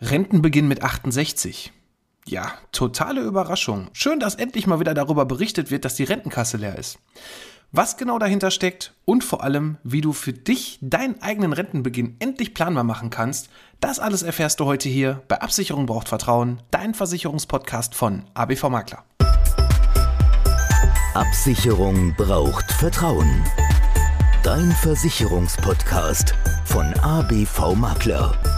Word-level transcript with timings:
Rentenbeginn 0.00 0.68
mit 0.68 0.82
68. 0.82 1.72
Ja, 2.26 2.52
totale 2.70 3.22
Überraschung. 3.22 3.88
Schön, 3.94 4.20
dass 4.20 4.34
endlich 4.34 4.66
mal 4.66 4.78
wieder 4.78 4.92
darüber 4.92 5.24
berichtet 5.24 5.70
wird, 5.70 5.86
dass 5.86 5.94
die 5.94 6.04
Rentenkasse 6.04 6.58
leer 6.58 6.76
ist. 6.76 6.98
Was 7.72 7.96
genau 7.96 8.18
dahinter 8.18 8.50
steckt 8.50 8.94
und 9.06 9.24
vor 9.24 9.42
allem, 9.42 9.78
wie 9.84 10.02
du 10.02 10.12
für 10.12 10.32
dich 10.34 10.78
deinen 10.82 11.22
eigenen 11.22 11.52
Rentenbeginn 11.52 12.16
endlich 12.18 12.52
planbar 12.52 12.84
machen 12.84 13.10
kannst, 13.10 13.48
das 13.80 13.98
alles 13.98 14.22
erfährst 14.22 14.60
du 14.60 14.66
heute 14.66 14.88
hier 14.88 15.22
bei 15.28 15.40
Absicherung 15.40 15.86
braucht 15.86 16.08
Vertrauen, 16.08 16.62
dein 16.70 16.92
Versicherungspodcast 16.92 17.94
von 17.94 18.24
ABV 18.34 18.68
Makler. 18.68 19.04
Absicherung 21.14 22.14
braucht 22.16 22.70
Vertrauen. 22.70 23.44
Dein 24.42 24.70
Versicherungspodcast 24.72 26.34
von 26.66 26.92
ABV 27.00 27.74
Makler. 27.74 28.55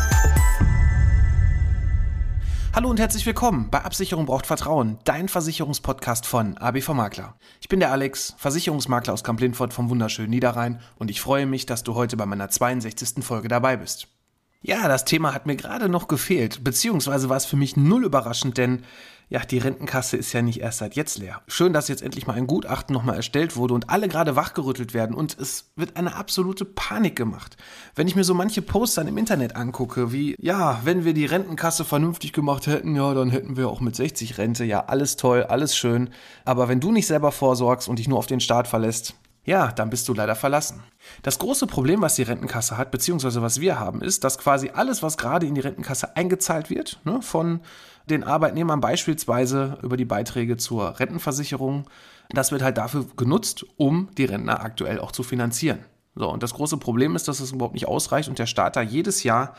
Hallo 2.79 2.91
und 2.91 3.01
herzlich 3.01 3.27
willkommen 3.27 3.71
bei 3.73 3.81
Absicherung 3.83 4.27
braucht 4.27 4.47
Vertrauen, 4.47 5.01
dein 5.03 5.29
Versicherungspodcast 5.29 6.27
von 6.27 6.57
ABV 6.59 6.91
Makler. 6.91 7.35
Ich 7.61 7.69
bin 7.69 7.81
der 7.81 7.91
Alex, 7.91 8.37
Versicherungsmakler 8.39 9.15
aus 9.15 9.25
Kamp-Lindfort 9.25 9.73
vom 9.73 9.91
wunderschönen 9.91 10.31
Niederrhein 10.31 10.81
und 10.97 11.11
ich 11.11 11.21
freue 11.21 11.47
mich, 11.47 11.67
dass 11.67 11.83
du 11.83 11.97
heute 11.97 12.17
bei 12.17 12.25
meiner 12.25 12.51
62. 12.51 13.25
Folge 13.25 13.49
dabei 13.49 13.79
bist. 13.79 14.07
Ja, 14.63 14.87
das 14.87 15.05
Thema 15.05 15.35
hat 15.35 15.45
mir 15.45 15.57
gerade 15.57 15.89
noch 15.89 16.07
gefehlt, 16.07 16.63
beziehungsweise 16.63 17.29
war 17.29 17.37
es 17.37 17.47
für 17.47 17.57
mich 17.57 17.77
null 17.77 18.05
überraschend, 18.05 18.59
denn 18.59 18.85
ja, 19.31 19.41
die 19.41 19.59
Rentenkasse 19.59 20.17
ist 20.17 20.33
ja 20.33 20.41
nicht 20.41 20.61
erst 20.61 20.79
seit 20.79 20.97
jetzt 20.97 21.19
leer. 21.19 21.43
Schön, 21.49 21.75
dass 21.75 21.89
jetzt 21.89 22.03
endlich 22.03 22.27
mal 22.27 22.37
ein 22.37 22.47
Gutachten 22.47 22.95
nochmal 22.95 23.17
erstellt 23.17 23.57
wurde 23.57 23.75
und 23.75 23.91
alle 23.91 24.09
gerade 24.09 24.37
wachgerüttelt 24.37 24.95
werden 24.95 25.15
und 25.15 25.39
es 25.39 25.71
wird 25.77 25.97
eine 25.97 26.17
absolute 26.17 26.65
Panik 26.65 27.15
gemacht. 27.15 27.57
Wenn 27.95 28.09
ich 28.09 28.17
mir 28.17 28.25
so 28.25 28.33
manche 28.35 28.63
dann 28.63 29.09
im 29.09 29.19
Internet 29.19 29.55
angucke, 29.55 30.13
wie, 30.13 30.35
ja, 30.41 30.81
wenn 30.85 31.05
wir 31.05 31.13
die 31.13 31.27
Rentenkasse 31.27 31.85
vernünftig 31.85 32.33
gemacht 32.33 32.67
hätten, 32.67 32.97
ja, 32.97 33.13
dann 33.13 33.31
hätten 33.31 33.57
wir 33.57 33.69
auch 33.69 33.81
mit 33.81 33.97
60 33.97 34.39
Rente, 34.39 34.65
ja, 34.65 34.85
alles 34.87 35.17
toll, 35.17 35.43
alles 35.43 35.77
schön. 35.77 36.11
Aber 36.45 36.69
wenn 36.69 36.81
du 36.81 36.91
nicht 36.91 37.07
selber 37.07 37.33
vorsorgst 37.33 37.89
und 37.89 37.99
dich 37.99 38.09
nur 38.09 38.19
auf 38.19 38.27
den 38.27 38.41
Staat 38.41 38.67
verlässt, 38.67 39.15
ja, 39.45 39.73
dann 39.73 39.89
bist 39.89 40.07
du 40.09 40.15
leider 40.15 40.35
verlassen. 40.35 40.83
Das 41.23 41.39
große 41.39 41.67
Problem, 41.67 42.03
was 42.03 42.17
die 42.17 42.23
Rentenkasse 42.23 42.77
hat, 42.77 42.91
beziehungsweise 42.91 43.41
was 43.41 43.61
wir 43.61 43.81
haben, 43.81 44.03
ist, 44.03 44.23
dass 44.23 44.37
quasi 44.37 44.71
alles, 44.75 45.03
was 45.03 45.17
gerade 45.17 45.47
in 45.47 45.55
die 45.55 45.63
Rentenkasse 45.63 46.17
eingezahlt 46.17 46.69
wird, 46.69 47.01
ne, 47.05 47.23
von 47.23 47.61
den 48.11 48.25
Arbeitnehmern 48.25 48.81
beispielsweise 48.81 49.79
über 49.83 49.97
die 49.97 50.05
Beiträge 50.05 50.57
zur 50.57 50.99
Rentenversicherung. 50.99 51.89
Das 52.31 52.53
wird 52.53 52.63
halt 52.63 52.79
dafür 52.79 53.07
genutzt, 53.17 53.65
um 53.77 54.09
die 54.17 54.25
Rentner 54.25 54.63
aktuell 54.63 55.01
auch 55.01 55.13
zu 55.13 55.23
finanzieren. 55.23 55.79
So, 56.15 56.31
und 56.31 56.43
das 56.43 56.55
große 56.55 56.79
Problem 56.79 57.15
ist, 57.15 57.29
dass 57.29 57.41
es 57.41 57.53
überhaupt 57.53 57.75
nicht 57.75 57.87
ausreicht 57.87 58.29
und 58.29 58.39
der 58.39 58.47
Staat 58.47 58.77
da 58.77 58.83
jedes 58.83 59.23
Jahr 59.23 59.55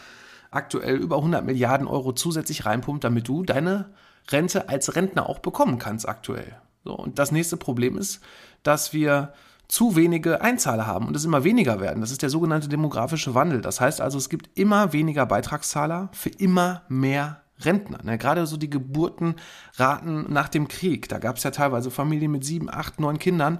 aktuell 0.51 0.97
über 0.97 1.17
100 1.17 1.45
Milliarden 1.45 1.87
Euro 1.87 2.11
zusätzlich 2.11 2.65
reinpumpt, 2.65 3.03
damit 3.03 3.27
du 3.27 3.43
deine 3.43 3.91
Rente 4.29 4.69
als 4.69 4.95
Rentner 4.95 5.29
auch 5.29 5.39
bekommen 5.39 5.79
kannst 5.79 6.07
aktuell. 6.07 6.55
So, 6.83 6.95
und 6.95 7.19
das 7.19 7.31
nächste 7.31 7.57
Problem 7.57 7.97
ist, 7.97 8.21
dass 8.63 8.93
wir 8.93 9.33
zu 9.69 9.95
wenige 9.95 10.41
Einzahler 10.41 10.87
haben 10.87 11.07
und 11.07 11.15
es 11.15 11.25
immer 11.25 11.43
weniger 11.43 11.79
werden. 11.79 12.01
Das 12.01 12.11
ist 12.11 12.23
der 12.23 12.31
sogenannte 12.31 12.67
demografische 12.67 13.35
Wandel. 13.35 13.61
Das 13.61 13.79
heißt 13.79 14.01
also, 14.01 14.17
es 14.17 14.27
gibt 14.27 14.49
immer 14.57 14.93
weniger 14.93 15.25
Beitragszahler 15.27 16.09
für 16.11 16.29
immer 16.29 16.81
mehr 16.89 17.43
Rentner. 17.61 17.99
Ne? 18.03 18.17
Gerade 18.17 18.45
so 18.47 18.57
die 18.57 18.69
Geburtenraten 18.69 20.31
nach 20.31 20.49
dem 20.49 20.67
Krieg. 20.67 21.09
Da 21.09 21.19
gab 21.19 21.37
es 21.37 21.43
ja 21.43 21.51
teilweise 21.51 21.91
Familien 21.91 22.31
mit 22.31 22.43
sieben, 22.43 22.69
acht, 22.69 22.99
neun 22.99 23.19
Kindern. 23.19 23.59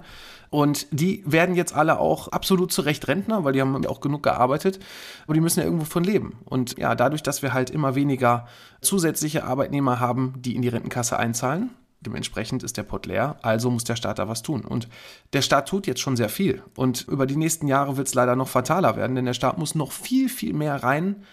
Und 0.50 0.86
die 0.90 1.22
werden 1.26 1.54
jetzt 1.54 1.74
alle 1.74 2.00
auch 2.00 2.28
absolut 2.28 2.72
zu 2.72 2.82
Recht 2.82 3.06
Rentner, 3.06 3.44
weil 3.44 3.52
die 3.52 3.60
haben 3.60 3.86
auch 3.86 4.00
genug 4.00 4.22
gearbeitet. 4.22 4.80
Aber 5.24 5.34
die 5.34 5.40
müssen 5.40 5.60
ja 5.60 5.66
irgendwo 5.66 5.84
von 5.84 6.04
leben. 6.04 6.38
Und 6.44 6.78
ja, 6.78 6.94
dadurch, 6.94 7.22
dass 7.22 7.42
wir 7.42 7.52
halt 7.52 7.70
immer 7.70 7.94
weniger 7.94 8.46
zusätzliche 8.80 9.44
Arbeitnehmer 9.44 10.00
haben, 10.00 10.34
die 10.38 10.56
in 10.56 10.62
die 10.62 10.68
Rentenkasse 10.68 11.18
einzahlen, 11.18 11.70
Dementsprechend 12.02 12.62
ist 12.62 12.78
der 12.78 12.82
Pott 12.82 13.04
leer, 13.04 13.36
also 13.42 13.70
muss 13.70 13.84
der 13.84 13.94
Staat 13.94 14.18
da 14.18 14.26
was 14.26 14.40
tun. 14.40 14.62
Und 14.62 14.88
der 15.34 15.42
Staat 15.42 15.68
tut 15.68 15.86
jetzt 15.86 16.00
schon 16.00 16.16
sehr 16.16 16.30
viel. 16.30 16.62
Und 16.74 17.06
über 17.08 17.26
die 17.26 17.36
nächsten 17.36 17.68
Jahre 17.68 17.98
wird 17.98 18.08
es 18.08 18.14
leider 18.14 18.36
noch 18.36 18.48
fataler 18.48 18.96
werden, 18.96 19.16
denn 19.16 19.26
der 19.26 19.34
Staat 19.34 19.58
muss 19.58 19.74
noch 19.74 19.92
viel, 19.92 20.30
viel 20.30 20.54
mehr 20.54 20.82
rein 20.82 21.24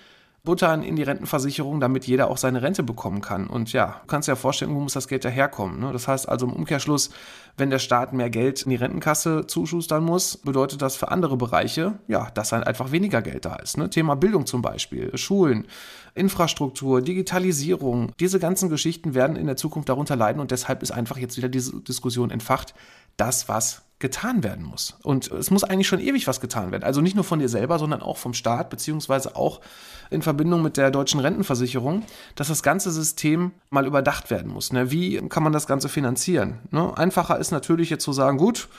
buttern 0.48 0.82
in 0.82 0.96
die 0.96 1.04
Rentenversicherung, 1.04 1.82
damit 1.82 2.08
jeder 2.08 2.32
auch 2.32 2.38
seine 2.38 2.62
Rente 2.62 2.82
bekommen 2.82 3.20
kann. 3.20 3.48
Und 3.48 3.74
ja, 3.74 4.00
du 4.02 4.08
kannst 4.08 4.30
dir 4.30 4.32
ja 4.32 4.36
vorstellen, 4.38 4.74
wo 4.74 4.80
muss 4.80 4.94
das 4.94 5.10
Geld 5.10 5.26
daherkommen. 5.26 5.82
Ne? 5.82 5.92
Das 5.92 6.08
heißt 6.08 6.30
also 6.30 6.46
im 6.46 6.54
Umkehrschluss, 6.54 7.10
wenn 7.58 7.70
der 7.70 7.80
Staat 7.80 8.14
mehr 8.14 8.30
Geld 8.30 8.62
in 8.62 8.70
die 8.70 8.78
Rentenkasse 8.78 9.46
zuschustern 9.46 10.06
muss, 10.06 10.38
bedeutet 10.38 10.82
das 10.82 10.96
für 10.96 11.12
andere 11.12 11.36
Bereiche, 11.36 12.00
ja, 12.08 12.30
dass 12.34 12.50
dann 12.50 12.64
einfach 12.64 12.94
weniger 12.94 13.22
Geld 13.22 13.44
da 13.44 13.58
ist. 13.58 13.78
Ne? 13.78 13.90
Thema 13.90 14.16
Bildung 14.16 14.46
zum 14.46 14.62
Beispiel, 14.62 15.16
Schulen, 15.18 15.68
Infrastruktur, 16.16 17.02
Digitalisierung, 17.02 18.14
diese 18.18 18.40
ganzen 18.40 18.70
Geschichten 18.70 19.16
werden 19.16 19.36
in 19.36 19.48
der 19.48 19.58
Zukunft 19.58 19.90
darunter 19.90 20.16
leiden 20.16 20.40
und 20.40 20.52
deshalb 20.52 20.82
ist 20.82 20.92
einfach 20.92 21.18
jetzt 21.18 21.36
wieder 21.36 21.50
diese 21.50 21.82
Diskussion 21.82 22.32
entfacht, 22.32 22.74
das, 23.18 23.50
was 23.50 23.84
getan 24.00 24.44
werden 24.44 24.64
muss. 24.64 24.96
Und 25.02 25.32
es 25.32 25.50
muss 25.50 25.64
eigentlich 25.64 25.88
schon 25.88 26.00
ewig 26.00 26.28
was 26.28 26.40
getan 26.40 26.72
werden. 26.72 26.84
Also 26.84 27.02
nicht 27.02 27.16
nur 27.16 27.24
von 27.24 27.40
dir 27.40 27.50
selber, 27.50 27.80
sondern 27.80 28.02
auch 28.02 28.18
vom 28.18 28.34
Staat, 28.34 28.70
beziehungsweise 28.70 29.36
auch 29.36 29.60
in 30.12 30.22
Verbindung 30.22 30.62
mit 30.62 30.78
der 30.78 30.92
deutschen 30.92 31.20
Rentenversicherung, 31.20 32.04
dass 32.36 32.50
das 32.50 32.62
ganze 32.62 32.92
System 32.92 33.52
mal 33.72 33.88
überdacht 33.88 34.30
werden 34.30 34.52
muss. 34.52 34.72
Ne? 34.72 34.92
Wie 34.92 35.18
kann 35.30 35.44
man 35.44 35.52
das 35.52 35.66
Ganze 35.66 35.90
finanzieren? 35.90 36.60
Ne? 36.70 36.96
Einfacher 36.96 37.40
ist 37.40 37.52
natürlich 37.52 37.90
jetzt 37.90 38.04
zu 38.04 38.14
sagen, 38.14 38.38
gut, 38.38 38.70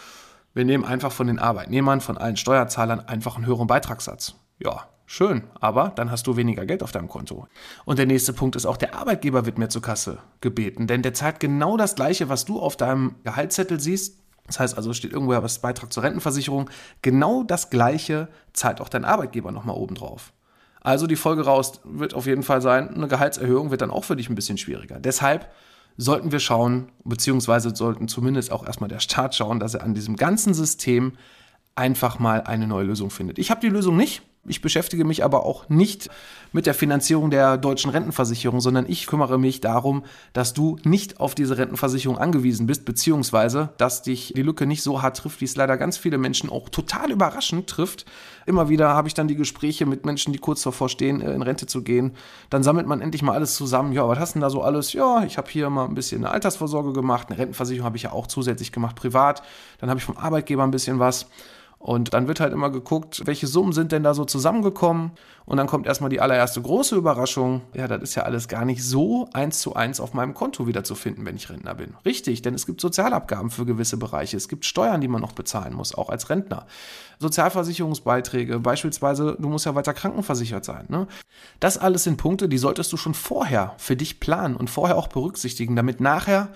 wir 0.54 0.64
nehmen 0.64 0.84
einfach 0.84 1.12
von 1.12 1.26
den 1.26 1.40
Arbeitnehmern, 1.40 2.00
von 2.00 2.16
allen 2.16 2.36
Steuerzahlern 2.36 3.00
einfach 3.00 3.36
einen 3.36 3.46
höheren 3.46 3.66
Beitragssatz. 3.66 4.34
Ja, 4.60 4.86
schön, 5.04 5.44
aber 5.60 5.92
dann 5.96 6.12
hast 6.12 6.28
du 6.28 6.36
weniger 6.36 6.64
Geld 6.64 6.84
auf 6.84 6.92
deinem 6.92 7.08
Konto. 7.08 7.48
Und 7.84 7.98
der 7.98 8.06
nächste 8.06 8.32
Punkt 8.32 8.54
ist 8.54 8.66
auch, 8.66 8.76
der 8.76 8.94
Arbeitgeber 8.94 9.46
wird 9.46 9.58
mehr 9.58 9.68
zur 9.68 9.82
Kasse 9.82 10.18
gebeten, 10.40 10.86
denn 10.86 11.02
der 11.02 11.14
zahlt 11.14 11.40
genau 11.40 11.76
das 11.76 11.96
Gleiche, 11.96 12.28
was 12.28 12.44
du 12.44 12.60
auf 12.60 12.76
deinem 12.76 13.16
Gehaltszettel 13.24 13.80
siehst, 13.80 14.18
das 14.48 14.58
heißt 14.58 14.76
also, 14.76 14.92
steht 14.92 15.12
irgendwo 15.12 15.32
was 15.40 15.60
Beitrag 15.60 15.92
zur 15.92 16.02
Rentenversicherung. 16.02 16.68
Genau 17.02 17.44
das 17.44 17.70
Gleiche 17.70 18.28
zahlt 18.52 18.80
auch 18.80 18.88
dein 18.88 19.04
Arbeitgeber 19.04 19.52
nochmal 19.52 19.76
obendrauf. 19.76 20.32
Also 20.80 21.06
die 21.06 21.16
Folge 21.16 21.44
raus 21.44 21.80
wird 21.84 22.14
auf 22.14 22.26
jeden 22.26 22.42
Fall 22.42 22.62
sein, 22.62 22.94
eine 22.94 23.08
Gehaltserhöhung 23.08 23.70
wird 23.70 23.82
dann 23.82 23.90
auch 23.90 24.04
für 24.04 24.16
dich 24.16 24.28
ein 24.28 24.34
bisschen 24.34 24.58
schwieriger. 24.58 24.98
Deshalb 24.98 25.50
sollten 25.96 26.32
wir 26.32 26.40
schauen, 26.40 26.90
beziehungsweise 27.04 27.74
sollten 27.74 28.08
zumindest 28.08 28.52
auch 28.52 28.64
erstmal 28.64 28.88
der 28.88 29.00
Staat 29.00 29.34
schauen, 29.34 29.60
dass 29.60 29.74
er 29.74 29.82
an 29.82 29.94
diesem 29.94 30.16
ganzen 30.16 30.54
System 30.54 31.12
einfach 31.74 32.18
mal 32.18 32.42
eine 32.42 32.66
neue 32.66 32.84
Lösung 32.84 33.10
findet. 33.10 33.38
Ich 33.38 33.50
habe 33.50 33.60
die 33.60 33.68
Lösung 33.68 33.96
nicht. 33.96 34.22
Ich 34.48 34.60
beschäftige 34.60 35.04
mich 35.04 35.24
aber 35.24 35.44
auch 35.44 35.68
nicht 35.68 36.08
mit 36.52 36.66
der 36.66 36.74
Finanzierung 36.74 37.30
der 37.30 37.58
deutschen 37.58 37.90
Rentenversicherung, 37.90 38.60
sondern 38.60 38.86
ich 38.88 39.06
kümmere 39.06 39.38
mich 39.38 39.60
darum, 39.60 40.04
dass 40.32 40.54
du 40.54 40.78
nicht 40.84 41.20
auf 41.20 41.34
diese 41.34 41.58
Rentenversicherung 41.58 42.18
angewiesen 42.18 42.66
bist, 42.66 42.84
beziehungsweise 42.84 43.70
dass 43.76 44.02
dich 44.02 44.32
die 44.34 44.42
Lücke 44.42 44.66
nicht 44.66 44.82
so 44.82 45.02
hart 45.02 45.18
trifft, 45.18 45.40
wie 45.40 45.44
es 45.44 45.56
leider 45.56 45.76
ganz 45.76 45.98
viele 45.98 46.18
Menschen 46.18 46.50
auch 46.50 46.68
total 46.68 47.10
überraschend 47.10 47.68
trifft. 47.68 48.06
Immer 48.46 48.70
wieder 48.70 48.88
habe 48.90 49.08
ich 49.08 49.14
dann 49.14 49.28
die 49.28 49.36
Gespräche 49.36 49.84
mit 49.84 50.06
Menschen, 50.06 50.32
die 50.32 50.38
kurz 50.38 50.62
davor 50.62 50.88
stehen, 50.88 51.20
äh, 51.20 51.32
in 51.32 51.42
Rente 51.42 51.66
zu 51.66 51.82
gehen. 51.82 52.12
Dann 52.48 52.62
sammelt 52.62 52.86
man 52.86 53.02
endlich 53.02 53.22
mal 53.22 53.34
alles 53.34 53.54
zusammen. 53.54 53.92
Ja, 53.92 54.08
was 54.08 54.18
hast 54.18 54.30
du 54.30 54.38
denn 54.38 54.42
da 54.42 54.50
so 54.50 54.62
alles? 54.62 54.94
Ja, 54.94 55.22
ich 55.24 55.36
habe 55.36 55.50
hier 55.50 55.68
mal 55.68 55.84
ein 55.84 55.94
bisschen 55.94 56.24
eine 56.24 56.32
Altersvorsorge 56.32 56.94
gemacht. 56.94 57.28
Eine 57.28 57.38
Rentenversicherung 57.38 57.84
habe 57.84 57.98
ich 57.98 58.04
ja 58.04 58.12
auch 58.12 58.26
zusätzlich 58.26 58.72
gemacht, 58.72 58.96
privat. 58.96 59.42
Dann 59.80 59.90
habe 59.90 59.98
ich 59.98 60.04
vom 60.04 60.16
Arbeitgeber 60.16 60.62
ein 60.62 60.70
bisschen 60.70 60.98
was. 60.98 61.26
Und 61.78 62.12
dann 62.12 62.26
wird 62.26 62.40
halt 62.40 62.52
immer 62.52 62.70
geguckt, 62.70 63.22
welche 63.24 63.46
Summen 63.46 63.72
sind 63.72 63.92
denn 63.92 64.02
da 64.02 64.14
so 64.14 64.24
zusammengekommen. 64.24 65.12
Und 65.48 65.56
dann 65.56 65.66
kommt 65.66 65.86
erstmal 65.86 66.10
die 66.10 66.20
allererste 66.20 66.60
große 66.60 66.94
Überraschung. 66.94 67.62
Ja, 67.72 67.88
das 67.88 68.02
ist 68.02 68.14
ja 68.16 68.24
alles 68.24 68.48
gar 68.48 68.66
nicht 68.66 68.84
so 68.84 69.30
eins 69.32 69.60
zu 69.60 69.74
eins 69.74 69.98
auf 69.98 70.12
meinem 70.12 70.34
Konto 70.34 70.66
wiederzufinden, 70.66 71.24
wenn 71.24 71.36
ich 71.36 71.48
Rentner 71.48 71.74
bin. 71.74 71.94
Richtig, 72.04 72.42
denn 72.42 72.52
es 72.52 72.66
gibt 72.66 72.82
Sozialabgaben 72.82 73.48
für 73.48 73.64
gewisse 73.64 73.96
Bereiche. 73.96 74.36
Es 74.36 74.48
gibt 74.48 74.66
Steuern, 74.66 75.00
die 75.00 75.08
man 75.08 75.22
noch 75.22 75.32
bezahlen 75.32 75.72
muss, 75.72 75.94
auch 75.94 76.10
als 76.10 76.28
Rentner. 76.28 76.66
Sozialversicherungsbeiträge, 77.18 78.60
beispielsweise, 78.60 79.36
du 79.38 79.48
musst 79.48 79.64
ja 79.64 79.74
weiter 79.74 79.94
krankenversichert 79.94 80.66
sein. 80.66 80.84
Ne? 80.88 81.06
Das 81.60 81.78
alles 81.78 82.04
sind 82.04 82.18
Punkte, 82.18 82.48
die 82.50 82.58
solltest 82.58 82.92
du 82.92 82.98
schon 82.98 83.14
vorher 83.14 83.74
für 83.78 83.96
dich 83.96 84.20
planen 84.20 84.54
und 84.54 84.68
vorher 84.68 84.98
auch 84.98 85.08
berücksichtigen, 85.08 85.76
damit 85.76 86.00
nachher 86.00 86.50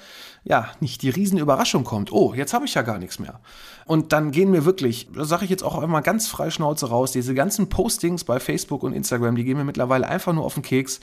ja 0.44 0.68
nicht 0.80 1.02
die 1.02 1.10
Riesenüberraschung 1.10 1.84
kommt. 1.84 2.12
Oh, 2.12 2.34
jetzt 2.34 2.52
habe 2.52 2.64
ich 2.64 2.74
ja 2.74 2.82
gar 2.82 2.98
nichts 2.98 3.18
mehr. 3.18 3.40
Und 3.84 4.12
dann 4.12 4.30
gehen 4.30 4.50
mir 4.50 4.64
wirklich, 4.64 5.08
da 5.12 5.24
sage 5.24 5.44
ich 5.44 5.50
jetzt 5.50 5.62
auch 5.62 5.80
einmal 5.80 6.02
ganz 6.02 6.28
frei 6.28 6.50
Schnauze 6.50 6.88
raus, 6.88 7.12
diese 7.12 7.34
ganzen 7.34 7.68
Postings 7.68 8.24
bei 8.24 8.40
Facebook 8.40 8.81
und 8.82 8.92
Instagram, 8.92 9.36
die 9.36 9.44
gehen 9.44 9.56
mir 9.56 9.64
mittlerweile 9.64 10.08
einfach 10.08 10.32
nur 10.32 10.44
auf 10.44 10.54
den 10.54 10.62
Keks. 10.62 11.00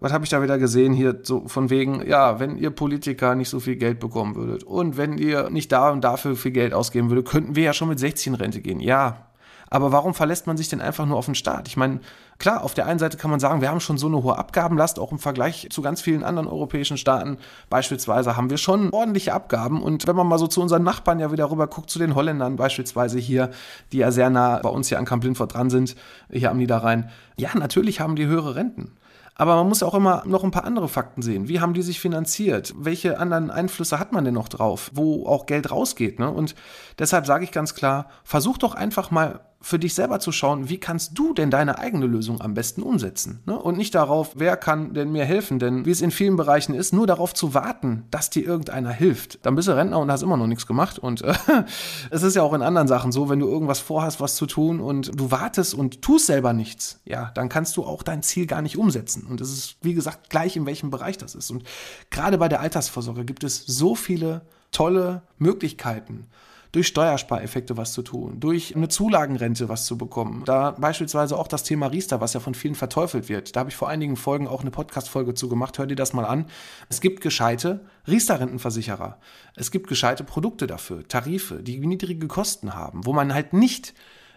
Was 0.00 0.12
habe 0.12 0.24
ich 0.24 0.30
da 0.30 0.42
wieder 0.42 0.58
gesehen 0.58 0.94
hier 0.94 1.20
so 1.22 1.46
von 1.46 1.68
wegen, 1.68 2.06
ja, 2.06 2.40
wenn 2.40 2.56
ihr 2.56 2.70
Politiker 2.70 3.34
nicht 3.34 3.50
so 3.50 3.60
viel 3.60 3.76
Geld 3.76 4.00
bekommen 4.00 4.34
würdet 4.34 4.64
und 4.64 4.96
wenn 4.96 5.18
ihr 5.18 5.50
nicht 5.50 5.70
da 5.72 5.90
und 5.90 6.02
dafür 6.02 6.36
viel 6.36 6.52
Geld 6.52 6.72
ausgeben 6.72 7.10
würdet, 7.10 7.28
könnten 7.28 7.54
wir 7.54 7.64
ja 7.64 7.72
schon 7.74 7.88
mit 7.88 7.98
16 7.98 8.34
Rente 8.34 8.62
gehen. 8.62 8.80
Ja, 8.80 9.26
aber 9.68 9.92
warum 9.92 10.14
verlässt 10.14 10.46
man 10.46 10.56
sich 10.56 10.68
denn 10.68 10.80
einfach 10.80 11.06
nur 11.06 11.16
auf 11.16 11.26
den 11.26 11.34
Staat? 11.34 11.68
Ich 11.68 11.76
meine, 11.76 12.00
klar, 12.40 12.64
auf 12.64 12.74
der 12.74 12.86
einen 12.86 12.98
Seite 12.98 13.16
kann 13.16 13.30
man 13.30 13.38
sagen, 13.38 13.60
wir 13.60 13.70
haben 13.70 13.78
schon 13.78 13.98
so 13.98 14.08
eine 14.08 14.22
hohe 14.24 14.36
Abgabenlast, 14.36 14.98
auch 14.98 15.12
im 15.12 15.20
Vergleich 15.20 15.68
zu 15.70 15.82
ganz 15.82 16.00
vielen 16.00 16.24
anderen 16.24 16.48
europäischen 16.48 16.96
Staaten. 16.96 17.38
Beispielsweise 17.68 18.36
haben 18.36 18.50
wir 18.50 18.58
schon 18.58 18.90
ordentliche 18.90 19.32
Abgaben. 19.32 19.80
Und 19.80 20.08
wenn 20.08 20.16
man 20.16 20.26
mal 20.26 20.38
so 20.38 20.48
zu 20.48 20.60
unseren 20.60 20.82
Nachbarn 20.82 21.20
ja 21.20 21.30
wieder 21.30 21.50
rüber 21.50 21.68
guckt, 21.68 21.90
zu 21.90 22.00
den 22.00 22.16
Holländern 22.16 22.56
beispielsweise 22.56 23.18
hier, 23.20 23.50
die 23.92 23.98
ja 23.98 24.10
sehr 24.10 24.30
nah 24.30 24.58
bei 24.58 24.70
uns 24.70 24.88
hier 24.88 24.98
an 24.98 25.04
Kamp 25.04 25.20
dran 25.20 25.70
sind, 25.70 25.94
hier 26.32 26.50
am 26.50 26.56
Niederrhein, 26.56 27.10
ja, 27.36 27.50
natürlich 27.54 28.00
haben 28.00 28.16
die 28.16 28.26
höhere 28.26 28.56
Renten. 28.56 28.96
Aber 29.34 29.56
man 29.56 29.68
muss 29.68 29.82
auch 29.82 29.94
immer 29.94 30.22
noch 30.26 30.44
ein 30.44 30.50
paar 30.50 30.64
andere 30.64 30.88
Fakten 30.88 31.22
sehen. 31.22 31.48
Wie 31.48 31.60
haben 31.60 31.72
die 31.72 31.82
sich 31.82 32.00
finanziert? 32.00 32.74
Welche 32.76 33.18
anderen 33.18 33.50
Einflüsse 33.50 33.98
hat 33.98 34.12
man 34.12 34.24
denn 34.24 34.34
noch 34.34 34.48
drauf, 34.48 34.90
wo 34.94 35.26
auch 35.26 35.46
Geld 35.46 35.70
rausgeht? 35.70 36.18
Ne? 36.18 36.30
Und 36.30 36.54
deshalb 36.98 37.26
sage 37.26 37.44
ich 37.44 37.52
ganz 37.52 37.74
klar, 37.74 38.08
versuch 38.22 38.58
doch 38.58 38.74
einfach 38.74 39.10
mal 39.10 39.40
für 39.62 39.78
dich 39.78 39.94
selber 39.94 40.20
zu 40.20 40.32
schauen, 40.32 40.70
wie 40.70 40.78
kannst 40.78 41.18
du 41.18 41.34
denn 41.34 41.50
deine 41.50 41.78
eigene 41.78 42.06
Lösung 42.06 42.40
am 42.40 42.54
besten 42.54 42.82
umsetzen? 42.82 43.40
Ne? 43.44 43.58
Und 43.58 43.76
nicht 43.76 43.94
darauf, 43.94 44.32
wer 44.34 44.56
kann 44.56 44.94
denn 44.94 45.12
mir 45.12 45.26
helfen? 45.26 45.58
Denn 45.58 45.84
wie 45.84 45.90
es 45.90 46.00
in 46.00 46.10
vielen 46.10 46.36
Bereichen 46.36 46.74
ist, 46.74 46.94
nur 46.94 47.06
darauf 47.06 47.34
zu 47.34 47.52
warten, 47.52 48.04
dass 48.10 48.30
dir 48.30 48.44
irgendeiner 48.44 48.90
hilft. 48.90 49.44
Dann 49.44 49.54
bist 49.54 49.68
du 49.68 49.72
Rentner 49.72 49.98
und 49.98 50.10
hast 50.10 50.22
immer 50.22 50.38
noch 50.38 50.46
nichts 50.46 50.66
gemacht. 50.66 50.98
Und 50.98 51.20
äh, 51.22 51.34
es 52.10 52.22
ist 52.22 52.36
ja 52.36 52.42
auch 52.42 52.54
in 52.54 52.62
anderen 52.62 52.88
Sachen 52.88 53.12
so, 53.12 53.28
wenn 53.28 53.38
du 53.38 53.48
irgendwas 53.48 53.80
vorhast, 53.80 54.20
was 54.20 54.36
zu 54.36 54.46
tun 54.46 54.80
und 54.80 55.18
du 55.18 55.30
wartest 55.30 55.74
und 55.74 56.00
tust 56.00 56.26
selber 56.26 56.54
nichts, 56.54 57.00
ja, 57.04 57.30
dann 57.34 57.50
kannst 57.50 57.76
du 57.76 57.84
auch 57.84 58.02
dein 58.02 58.22
Ziel 58.22 58.46
gar 58.46 58.62
nicht 58.62 58.78
umsetzen. 58.78 59.26
Und 59.26 59.42
es 59.42 59.52
ist, 59.52 59.76
wie 59.82 59.94
gesagt, 59.94 60.30
gleich 60.30 60.56
in 60.56 60.64
welchem 60.64 60.90
Bereich 60.90 61.18
das 61.18 61.34
ist. 61.34 61.50
Und 61.50 61.64
gerade 62.08 62.38
bei 62.38 62.48
der 62.48 62.60
Altersvorsorge 62.60 63.26
gibt 63.26 63.44
es 63.44 63.66
so 63.66 63.94
viele 63.94 64.40
tolle 64.72 65.22
Möglichkeiten 65.38 66.28
durch 66.72 66.86
Steuerspareffekte 66.86 67.76
was 67.76 67.92
zu 67.92 68.02
tun, 68.02 68.38
durch 68.38 68.76
eine 68.76 68.88
Zulagenrente 68.88 69.68
was 69.68 69.86
zu 69.86 69.98
bekommen. 69.98 70.44
Da 70.44 70.72
beispielsweise 70.72 71.36
auch 71.36 71.48
das 71.48 71.64
Thema 71.64 71.86
Riester, 71.88 72.20
was 72.20 72.34
ja 72.34 72.40
von 72.40 72.54
vielen 72.54 72.74
verteufelt 72.74 73.28
wird. 73.28 73.56
Da 73.56 73.60
habe 73.60 73.70
ich 73.70 73.76
vor 73.76 73.88
einigen 73.88 74.16
Folgen 74.16 74.46
auch 74.46 74.60
eine 74.60 74.70
Podcast-Folge 74.70 75.34
zu 75.34 75.48
gemacht. 75.48 75.78
Hör 75.78 75.86
dir 75.86 75.96
das 75.96 76.12
mal 76.12 76.24
an. 76.24 76.46
Es 76.88 77.00
gibt 77.00 77.20
gescheite 77.20 77.84
Riester-Rentenversicherer. 78.06 79.18
Es 79.56 79.70
gibt 79.70 79.88
gescheite 79.88 80.24
Produkte 80.24 80.66
dafür, 80.66 81.06
Tarife, 81.06 81.62
die 81.62 81.78
niedrige 81.80 82.28
Kosten 82.28 82.74
haben, 82.74 83.04
wo 83.04 83.12
man 83.12 83.34
halt 83.34 83.52
nicht 83.52 83.94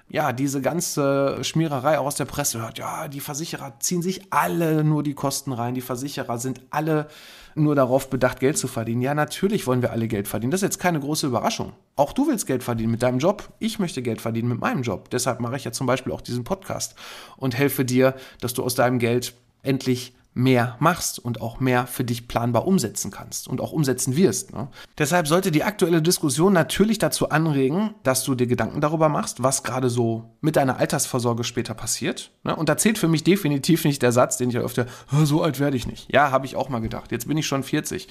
ja, 0.09 0.33
diese 0.33 0.61
ganze 0.61 1.44
Schmiererei 1.44 1.97
auch 1.97 2.05
aus 2.05 2.15
der 2.15 2.25
Presse 2.25 2.61
hört, 2.61 2.77
ja, 2.77 3.07
die 3.07 3.19
Versicherer 3.19 3.79
ziehen 3.79 4.01
sich 4.01 4.21
alle 4.31 4.83
nur 4.83 5.01
die 5.03 5.15
Kosten 5.15 5.51
rein, 5.51 5.73
die 5.73 5.81
Versicherer 5.81 6.38
sind 6.38 6.61
alle 6.69 7.07
nur 7.55 7.75
darauf 7.75 8.09
bedacht, 8.09 8.39
Geld 8.39 8.57
zu 8.57 8.67
verdienen. 8.67 9.01
Ja, 9.01 9.13
natürlich 9.13 9.67
wollen 9.67 9.81
wir 9.81 9.91
alle 9.91 10.07
Geld 10.07 10.27
verdienen. 10.27 10.51
Das 10.51 10.59
ist 10.59 10.65
jetzt 10.65 10.79
keine 10.79 11.00
große 11.00 11.27
Überraschung. 11.27 11.73
Auch 11.95 12.13
du 12.13 12.27
willst 12.27 12.47
Geld 12.47 12.63
verdienen 12.63 12.91
mit 12.91 13.03
deinem 13.03 13.19
Job. 13.19 13.53
Ich 13.59 13.79
möchte 13.79 14.01
Geld 14.01 14.21
verdienen 14.21 14.50
mit 14.50 14.59
meinem 14.59 14.81
Job. 14.81 15.09
Deshalb 15.11 15.39
mache 15.39 15.55
ich 15.55 15.63
ja 15.63 15.71
zum 15.71 15.88
Beispiel 15.88 16.13
auch 16.13 16.21
diesen 16.21 16.44
Podcast 16.44 16.95
und 17.38 17.55
helfe 17.55 17.85
dir, 17.85 18.15
dass 18.41 18.53
du 18.53 18.63
aus 18.63 18.75
deinem 18.75 19.00
Geld 19.00 19.35
endlich 19.61 20.15
mehr 20.33 20.77
machst 20.80 21.19
und 21.19 21.41
auch 21.41 21.59
mehr 21.59 21.85
für 21.88 22.03
dich 22.03 22.27
planbar 22.27 22.65
umsetzen 22.68 23.12
kannst 23.12 23.47
und 23.47 23.62
auch 23.62 23.71
umsetzen 23.71 24.15
wirst. 24.15 24.53
Ne? 24.53 24.68
Deshalb 24.97 25.27
sollte 25.27 25.51
die 25.51 25.63
aktuelle 25.63 26.01
Diskussion 26.01 26.53
natürlich 26.53 26.97
dazu 26.97 27.30
anregen, 27.30 27.94
dass 28.03 28.24
du 28.24 28.35
dir 28.35 28.47
Gedanken 28.47 28.81
darüber 28.81 29.09
machst, 29.09 29.44
was 29.44 29.63
gerade 29.63 29.89
so 29.89 30.35
mit 30.41 30.56
deiner 30.56 30.77
Altersvorsorge 30.77 31.44
später 31.44 31.74
passiert. 31.74 32.31
Ne? 32.44 32.56
Und 32.56 32.69
da 32.69 32.77
zählt 32.77 32.97
für 32.97 33.07
mich 33.07 33.24
definitiv 33.24 33.85
nicht 33.85 34.01
der 34.01 34.12
Satz, 34.12 34.38
den 34.38 34.50
ich 34.50 34.57
öfter, 34.57 34.88
so 35.24 35.44
alt 35.44 35.59
werde 35.59 35.77
ich 35.77 35.88
nicht. 35.88 36.12
Ja, 36.12 36.31
habe 36.31 36.45
ich 36.45 36.56
auch 36.56 36.69
mal 36.69 36.79
gedacht. 36.79 37.12
Jetzt 37.12 37.27
bin 37.27 37.38
ich 37.38 37.47
schon 37.47 37.63
40. 37.63 38.07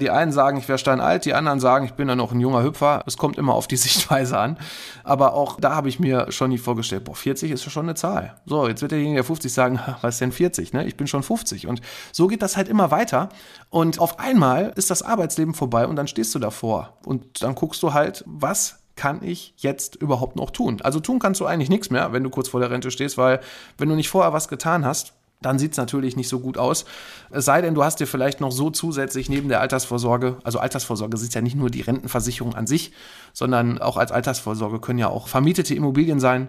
Die 0.00 0.10
einen 0.10 0.32
sagen, 0.32 0.58
ich 0.58 0.68
wäre 0.68 0.78
steinalt, 0.78 1.24
die 1.24 1.34
anderen 1.34 1.60
sagen, 1.60 1.84
ich 1.84 1.94
bin 1.94 2.08
ja 2.08 2.14
noch 2.14 2.32
ein 2.32 2.40
junger 2.40 2.62
Hüpfer. 2.62 3.02
Es 3.06 3.16
kommt 3.16 3.38
immer 3.38 3.54
auf 3.54 3.66
die 3.66 3.76
Sichtweise 3.78 4.38
an. 4.38 4.58
Aber 5.04 5.34
auch 5.34 5.58
da 5.60 5.74
habe 5.74 5.88
ich 5.88 5.98
mir 5.98 6.30
schon 6.30 6.50
nie 6.50 6.58
vorgestellt, 6.58 7.04
boah, 7.04 7.16
40 7.16 7.50
ist 7.50 7.70
schon 7.70 7.86
eine 7.86 7.94
Zahl. 7.94 8.36
So, 8.46 8.68
jetzt 8.68 8.82
wird 8.82 8.92
derjenige 8.92 9.16
der 9.16 9.24
50 9.24 9.52
sagen, 9.52 9.80
was 10.00 10.16
ist 10.16 10.20
denn 10.20 10.32
40? 10.32 10.72
Ne? 10.72 10.86
Ich 10.86 10.96
bin 10.96 11.06
schon 11.06 11.22
50. 11.22 11.66
Und 11.66 11.80
so 12.12 12.26
geht 12.26 12.42
das 12.42 12.56
halt 12.56 12.68
immer 12.68 12.90
weiter. 12.90 13.28
Und 13.70 14.00
auf 14.00 14.18
einmal 14.18 14.72
ist 14.76 14.90
das 14.90 15.02
Arbeitsleben 15.02 15.54
vorbei 15.54 15.86
und 15.86 15.96
dann 15.96 16.08
stehst 16.08 16.34
du 16.34 16.38
davor. 16.38 16.98
Und 17.04 17.42
dann 17.42 17.54
guckst 17.54 17.82
du 17.82 17.92
halt, 17.92 18.24
was 18.26 18.78
kann 18.98 19.22
ich 19.22 19.54
jetzt 19.56 19.94
überhaupt 19.94 20.36
noch 20.36 20.50
tun? 20.50 20.80
Also 20.82 21.00
tun 21.00 21.20
kannst 21.20 21.40
du 21.40 21.46
eigentlich 21.46 21.70
nichts 21.70 21.88
mehr, 21.88 22.12
wenn 22.12 22.24
du 22.24 22.30
kurz 22.30 22.48
vor 22.48 22.60
der 22.60 22.70
Rente 22.70 22.90
stehst, 22.90 23.16
weil 23.16 23.40
wenn 23.78 23.88
du 23.88 23.94
nicht 23.94 24.08
vorher 24.08 24.32
was 24.32 24.48
getan 24.48 24.84
hast, 24.84 25.14
dann 25.40 25.58
sieht 25.58 25.72
es 25.72 25.78
natürlich 25.78 26.16
nicht 26.16 26.28
so 26.28 26.40
gut 26.40 26.58
aus. 26.58 26.84
Es 27.30 27.44
sei 27.44 27.60
denn, 27.62 27.74
du 27.74 27.84
hast 27.84 28.00
dir 28.00 28.06
vielleicht 28.06 28.40
noch 28.40 28.50
so 28.50 28.70
zusätzlich 28.70 29.28
neben 29.28 29.48
der 29.48 29.60
Altersvorsorge, 29.60 30.38
also 30.42 30.58
Altersvorsorge 30.58 31.16
ist 31.16 31.34
ja 31.34 31.40
nicht 31.40 31.56
nur 31.56 31.70
die 31.70 31.82
Rentenversicherung 31.82 32.54
an 32.54 32.66
sich, 32.66 32.92
sondern 33.32 33.78
auch 33.78 33.96
als 33.96 34.12
Altersvorsorge 34.12 34.80
können 34.80 34.98
ja 34.98 35.08
auch 35.08 35.28
vermietete 35.28 35.74
Immobilien 35.74 36.20
sein. 36.20 36.48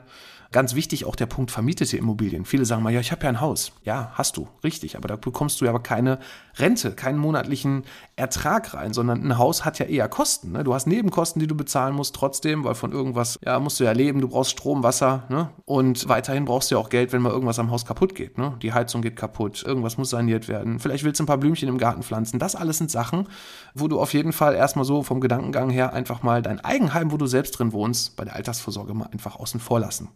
Ganz 0.51 0.73
wichtig 0.73 1.05
auch 1.05 1.15
der 1.15 1.27
Punkt 1.27 1.51
vermietete 1.51 1.95
Immobilien. 1.95 2.43
Viele 2.43 2.65
sagen 2.65 2.81
mal, 2.81 2.91
ja, 2.91 2.99
ich 2.99 3.11
habe 3.11 3.21
ja 3.21 3.29
ein 3.29 3.39
Haus. 3.39 3.71
Ja, 3.83 4.11
hast 4.15 4.35
du, 4.35 4.47
richtig, 4.63 4.97
aber 4.97 5.07
da 5.07 5.15
bekommst 5.15 5.61
du 5.61 5.65
ja 5.65 5.69
aber 5.69 5.83
keine 5.83 6.17
Rente, 6.57 6.93
keinen 6.93 7.19
monatlichen 7.19 7.83
Ertrag 8.15 8.73
rein, 8.73 8.91
sondern 8.91 9.23
ein 9.23 9.37
Haus 9.37 9.63
hat 9.63 9.77
ja 9.77 9.85
eher 9.85 10.09
Kosten. 10.09 10.53
Ne? 10.53 10.63
Du 10.63 10.73
hast 10.73 10.87
Nebenkosten, 10.87 11.39
die 11.39 11.45
du 11.45 11.55
bezahlen 11.55 11.93
musst 11.93 12.15
trotzdem, 12.15 12.63
weil 12.63 12.73
von 12.73 12.91
irgendwas, 12.91 13.37
ja, 13.45 13.59
musst 13.59 13.79
du 13.79 13.83
ja 13.83 13.91
leben, 13.91 14.21
du 14.21 14.27
brauchst 14.27 14.49
Strom, 14.49 14.81
Wasser 14.81 15.25
ne? 15.29 15.51
und 15.65 16.09
weiterhin 16.09 16.45
brauchst 16.45 16.71
du 16.71 16.75
ja 16.75 16.81
auch 16.81 16.89
Geld, 16.89 17.13
wenn 17.13 17.21
mal 17.21 17.31
irgendwas 17.31 17.59
am 17.59 17.69
Haus 17.69 17.85
kaputt 17.85 18.15
geht. 18.15 18.39
Ne? 18.39 18.57
Die 18.63 18.73
Heizung 18.73 19.03
geht 19.03 19.17
kaputt, 19.17 19.61
irgendwas 19.63 19.99
muss 19.99 20.09
saniert 20.09 20.47
werden, 20.47 20.79
vielleicht 20.79 21.03
willst 21.03 21.19
du 21.19 21.25
ein 21.25 21.27
paar 21.27 21.37
Blümchen 21.37 21.69
im 21.69 21.77
Garten 21.77 22.01
pflanzen. 22.01 22.39
Das 22.39 22.55
alles 22.55 22.79
sind 22.79 22.89
Sachen, 22.89 23.27
wo 23.75 23.87
du 23.87 23.99
auf 23.99 24.15
jeden 24.15 24.33
Fall 24.33 24.55
erstmal 24.55 24.85
so 24.85 25.03
vom 25.03 25.21
Gedankengang 25.21 25.69
her 25.69 25.93
einfach 25.93 26.23
mal 26.23 26.41
dein 26.41 26.59
Eigenheim, 26.59 27.11
wo 27.11 27.17
du 27.17 27.27
selbst 27.27 27.51
drin 27.51 27.71
wohnst, 27.71 28.15
bei 28.15 28.25
der 28.25 28.35
Altersvorsorge 28.35 28.95
mal 28.95 29.09
einfach 29.11 29.35
außen 29.35 29.59
vor 29.59 29.79
lassen 29.79 30.09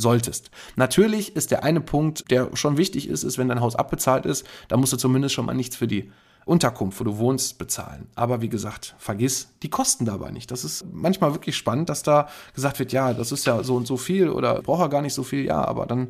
solltest. 0.00 0.50
Natürlich 0.76 1.36
ist 1.36 1.50
der 1.50 1.64
eine 1.64 1.80
Punkt, 1.80 2.30
der 2.30 2.50
schon 2.54 2.76
wichtig 2.76 3.08
ist, 3.08 3.22
ist, 3.22 3.38
wenn 3.38 3.48
dein 3.48 3.60
Haus 3.60 3.76
abbezahlt 3.76 4.26
ist, 4.26 4.46
da 4.68 4.76
musst 4.76 4.92
du 4.92 4.96
zumindest 4.96 5.34
schon 5.34 5.46
mal 5.46 5.54
nichts 5.54 5.76
für 5.76 5.86
die 5.86 6.10
Unterkunft, 6.44 6.98
wo 7.00 7.04
du 7.04 7.18
wohnst, 7.18 7.58
bezahlen. 7.58 8.08
Aber 8.14 8.40
wie 8.40 8.48
gesagt, 8.48 8.94
vergiss 8.98 9.50
die 9.62 9.70
Kosten 9.70 10.04
dabei 10.04 10.30
nicht. 10.30 10.50
Das 10.50 10.64
ist 10.64 10.84
manchmal 10.92 11.34
wirklich 11.34 11.56
spannend, 11.56 11.88
dass 11.88 12.02
da 12.02 12.28
gesagt 12.54 12.78
wird, 12.78 12.92
ja, 12.92 13.12
das 13.12 13.30
ist 13.30 13.46
ja 13.46 13.62
so 13.62 13.76
und 13.76 13.86
so 13.86 13.96
viel 13.96 14.30
oder 14.30 14.62
braucht 14.62 14.80
er 14.80 14.88
gar 14.88 15.02
nicht 15.02 15.14
so 15.14 15.22
viel, 15.22 15.44
ja, 15.44 15.64
aber 15.64 15.86
dann, 15.86 16.08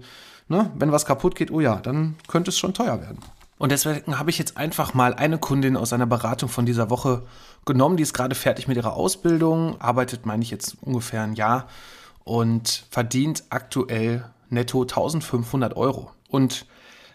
ne, 0.48 0.70
wenn 0.76 0.92
was 0.92 1.04
kaputt 1.04 1.34
geht, 1.34 1.50
oh 1.50 1.60
ja, 1.60 1.76
dann 1.76 2.16
könnte 2.28 2.50
es 2.50 2.58
schon 2.58 2.74
teuer 2.74 3.00
werden. 3.00 3.18
Und 3.58 3.72
deswegen 3.72 4.18
habe 4.18 4.30
ich 4.30 4.38
jetzt 4.38 4.56
einfach 4.56 4.94
mal 4.94 5.12
eine 5.12 5.36
Kundin 5.36 5.76
aus 5.76 5.92
einer 5.92 6.06
Beratung 6.06 6.48
von 6.48 6.64
dieser 6.64 6.88
Woche 6.88 7.24
genommen, 7.66 7.98
die 7.98 8.02
ist 8.02 8.14
gerade 8.14 8.34
fertig 8.34 8.68
mit 8.68 8.78
ihrer 8.78 8.94
Ausbildung, 8.94 9.78
arbeitet, 9.80 10.24
meine 10.24 10.42
ich 10.42 10.50
jetzt 10.50 10.78
ungefähr 10.80 11.22
ein 11.22 11.34
Jahr 11.34 11.66
und 12.24 12.86
verdient 12.90 13.44
aktuell 13.50 14.24
netto 14.48 14.82
1500 14.82 15.76
Euro. 15.76 16.10
Und 16.28 16.66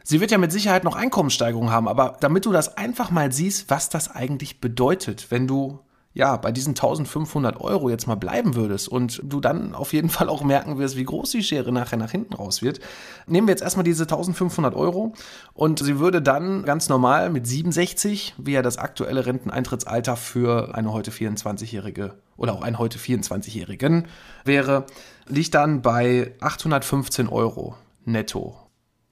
sie 0.04 0.22
wird 0.22 0.32
ja 0.32 0.38
mit 0.38 0.52
Sicherheit 0.52 0.84
noch 0.84 0.96
Einkommenssteigerungen 0.96 1.72
haben, 1.72 1.88
aber 1.88 2.18
damit 2.20 2.46
du 2.46 2.52
das 2.52 2.78
einfach 2.78 3.12
mal 3.12 3.32
siehst, 3.32 3.70
was 3.70 3.90
das 3.90 4.10
eigentlich 4.10 4.62
bedeutet, 4.62 5.28
wenn 5.30 5.48
du 5.48 5.80
ja, 6.16 6.38
bei 6.38 6.54
diesen 6.54 6.72
1500 6.72 7.60
Euro 7.60 7.90
jetzt 7.90 8.08
mal 8.08 8.16
bleiben 8.16 8.56
würdest 8.56 8.88
und 8.88 9.22
du 9.22 9.42
dann 9.42 9.76
auf 9.76 9.92
jeden 9.92 10.10
Fall 10.10 10.30
auch 10.30 10.44
merken 10.44 10.80
wirst, 10.80 10.96
wie 10.96 11.04
groß 11.04 11.32
die 11.32 11.44
Schere 11.44 11.74
nachher 11.74 11.98
nach 11.98 12.12
hinten 12.12 12.34
raus 12.34 12.62
wird, 12.62 12.80
nehmen 13.28 13.48
wir 13.48 13.52
jetzt 13.52 13.62
erstmal 13.62 13.84
diese 13.84 14.04
1500 14.04 14.74
Euro 14.74 15.14
und 15.54 15.80
sie 15.80 16.00
würde 16.00 16.22
dann 16.22 16.64
ganz 16.64 16.88
normal 16.88 17.30
mit 17.30 17.46
67, 17.46 18.34
wie 18.38 18.54
ja 18.54 18.62
das 18.62 18.78
aktuelle 18.78 19.26
Renteneintrittsalter 19.26 20.16
für 20.16 20.74
eine 20.74 20.94
heute 20.94 21.12
24-Jährige 21.12 22.16
oder 22.38 22.54
auch 22.54 22.62
einen 22.62 22.80
heute 22.80 22.98
24-Jährigen 22.98 24.08
wäre, 24.46 24.86
liegt 25.28 25.54
dann 25.54 25.82
bei 25.82 26.34
815 26.40 27.28
Euro 27.28 27.76
netto 28.06 28.65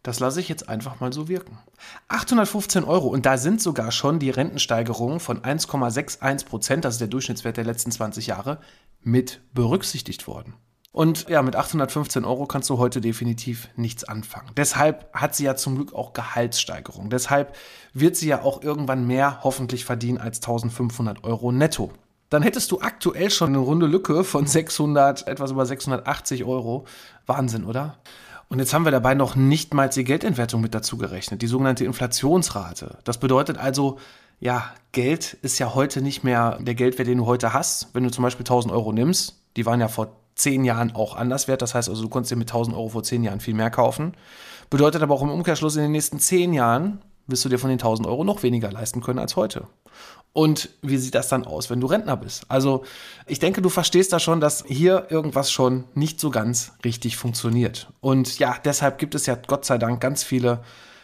das 0.03 0.19
lasse 0.19 0.39
ich 0.39 0.49
jetzt 0.49 0.69
einfach 0.69 0.99
mal 0.99 1.13
so 1.13 1.27
wirken. 1.27 1.57
815 2.09 2.83
Euro 2.83 3.07
und 3.07 3.25
da 3.25 3.37
sind 3.37 3.61
sogar 3.61 3.91
schon 3.91 4.19
die 4.19 4.29
Rentensteigerungen 4.29 5.19
von 5.19 5.41
1,61 5.41 6.45
Prozent, 6.45 6.85
das 6.85 6.95
ist 6.95 7.01
der 7.01 7.07
Durchschnittswert 7.07 7.57
der 7.57 7.63
letzten 7.63 7.91
20 7.91 8.27
Jahre, 8.27 8.59
mit 9.01 9.41
berücksichtigt 9.53 10.27
worden. 10.27 10.53
Und 10.91 11.27
ja, 11.27 11.41
mit 11.41 11.55
815 11.55 12.23
Euro 12.23 12.45
kannst 12.45 12.69
du 12.69 12.77
heute 12.77 13.01
definitiv 13.01 13.67
nichts 13.75 14.03
anfangen. 14.03 14.51
Deshalb 14.55 15.11
hat 15.11 15.35
sie 15.35 15.45
ja 15.45 15.55
zum 15.55 15.75
Glück 15.75 15.93
auch 15.93 16.13
Gehaltssteigerung. 16.13 17.09
Deshalb 17.09 17.55
wird 17.93 18.15
sie 18.15 18.27
ja 18.27 18.43
auch 18.43 18.61
irgendwann 18.61 19.07
mehr 19.07 19.39
hoffentlich 19.43 19.85
verdienen 19.85 20.19
als 20.19 20.37
1500 20.37 21.23
Euro 21.23 21.51
netto. 21.51 21.91
Dann 22.29 22.43
hättest 22.43 22.71
du 22.71 22.81
aktuell 22.81 23.31
schon 23.31 23.49
eine 23.49 23.57
runde 23.57 23.87
Lücke 23.87 24.23
von 24.23 24.45
600, 24.45 25.27
etwas 25.27 25.49
über 25.51 25.65
680 25.65 26.43
Euro. 26.43 26.85
Wahnsinn, 27.25 27.63
oder? 27.65 27.97
Und 28.49 28.59
jetzt 28.59 28.73
haben 28.73 28.85
wir 28.85 28.91
dabei 28.91 29.15
noch 29.15 29.35
nicht 29.35 29.73
mal 29.73 29.89
die 29.89 30.03
Geldentwertung 30.03 30.61
mit 30.61 30.75
dazu 30.75 30.97
gerechnet, 30.97 31.41
die 31.41 31.47
sogenannte 31.47 31.85
Inflationsrate. 31.85 32.99
Das 33.03 33.17
bedeutet 33.17 33.57
also, 33.57 33.97
ja, 34.39 34.71
Geld 34.91 35.37
ist 35.41 35.59
ja 35.59 35.73
heute 35.73 36.01
nicht 36.01 36.23
mehr 36.23 36.59
der 36.61 36.75
Geldwert, 36.75 37.07
den 37.07 37.17
du 37.19 37.25
heute 37.25 37.53
hast. 37.53 37.89
Wenn 37.93 38.03
du 38.03 38.11
zum 38.11 38.23
Beispiel 38.23 38.43
1000 38.43 38.73
Euro 38.73 38.91
nimmst, 38.91 39.39
die 39.55 39.65
waren 39.65 39.79
ja 39.79 39.87
vor 39.87 40.15
zehn 40.35 40.65
Jahren 40.65 40.95
auch 40.95 41.15
anders 41.15 41.47
wert. 41.47 41.61
Das 41.61 41.75
heißt 41.75 41.89
also, 41.89 42.01
du 42.03 42.09
konntest 42.09 42.31
dir 42.31 42.35
mit 42.35 42.49
1000 42.49 42.75
Euro 42.75 42.89
vor 42.89 43.03
zehn 43.03 43.23
Jahren 43.23 43.39
viel 43.39 43.53
mehr 43.53 43.69
kaufen. 43.69 44.13
Bedeutet 44.69 45.01
aber 45.01 45.13
auch 45.13 45.21
im 45.21 45.29
Umkehrschluss, 45.29 45.75
in 45.75 45.83
den 45.83 45.91
nächsten 45.91 46.19
zehn 46.19 46.53
Jahren 46.53 47.01
wirst 47.27 47.45
du 47.45 47.49
dir 47.49 47.59
von 47.59 47.69
den 47.69 47.79
1000 47.79 48.07
Euro 48.07 48.23
noch 48.23 48.43
weniger 48.43 48.71
leisten 48.71 49.01
können 49.01 49.19
als 49.19 49.35
heute. 49.35 49.67
Und 50.33 50.69
wie 50.81 50.97
sieht 50.97 51.13
das 51.13 51.27
dann 51.27 51.45
aus, 51.45 51.69
wenn 51.69 51.79
du 51.79 51.85
Rentner 51.85 52.17
bist? 52.17 52.45
Also 52.49 52.83
ich 53.27 53.37
denke, 53.37 53.61
du 53.61 53.69
verstehst 53.69 54.11
da 54.11 54.19
schon, 54.19 54.41
dass 54.41 54.63
hier 54.67 55.07
irgendwas 55.09 55.51
schon 55.51 55.83
nicht 55.93 56.19
so 56.19 56.31
ganz 56.31 56.73
richtig 56.83 57.17
funktioniert. 57.17 57.89
Und 58.01 58.39
ja, 58.39 58.55
deshalb 58.65 58.97
gibt 58.97 59.13
es 59.13 59.27
ja 59.27 59.35
Gott 59.35 59.63
sei 59.63 59.77
Dank 59.77 60.01
ganz 60.01 60.23
viele 60.23 60.61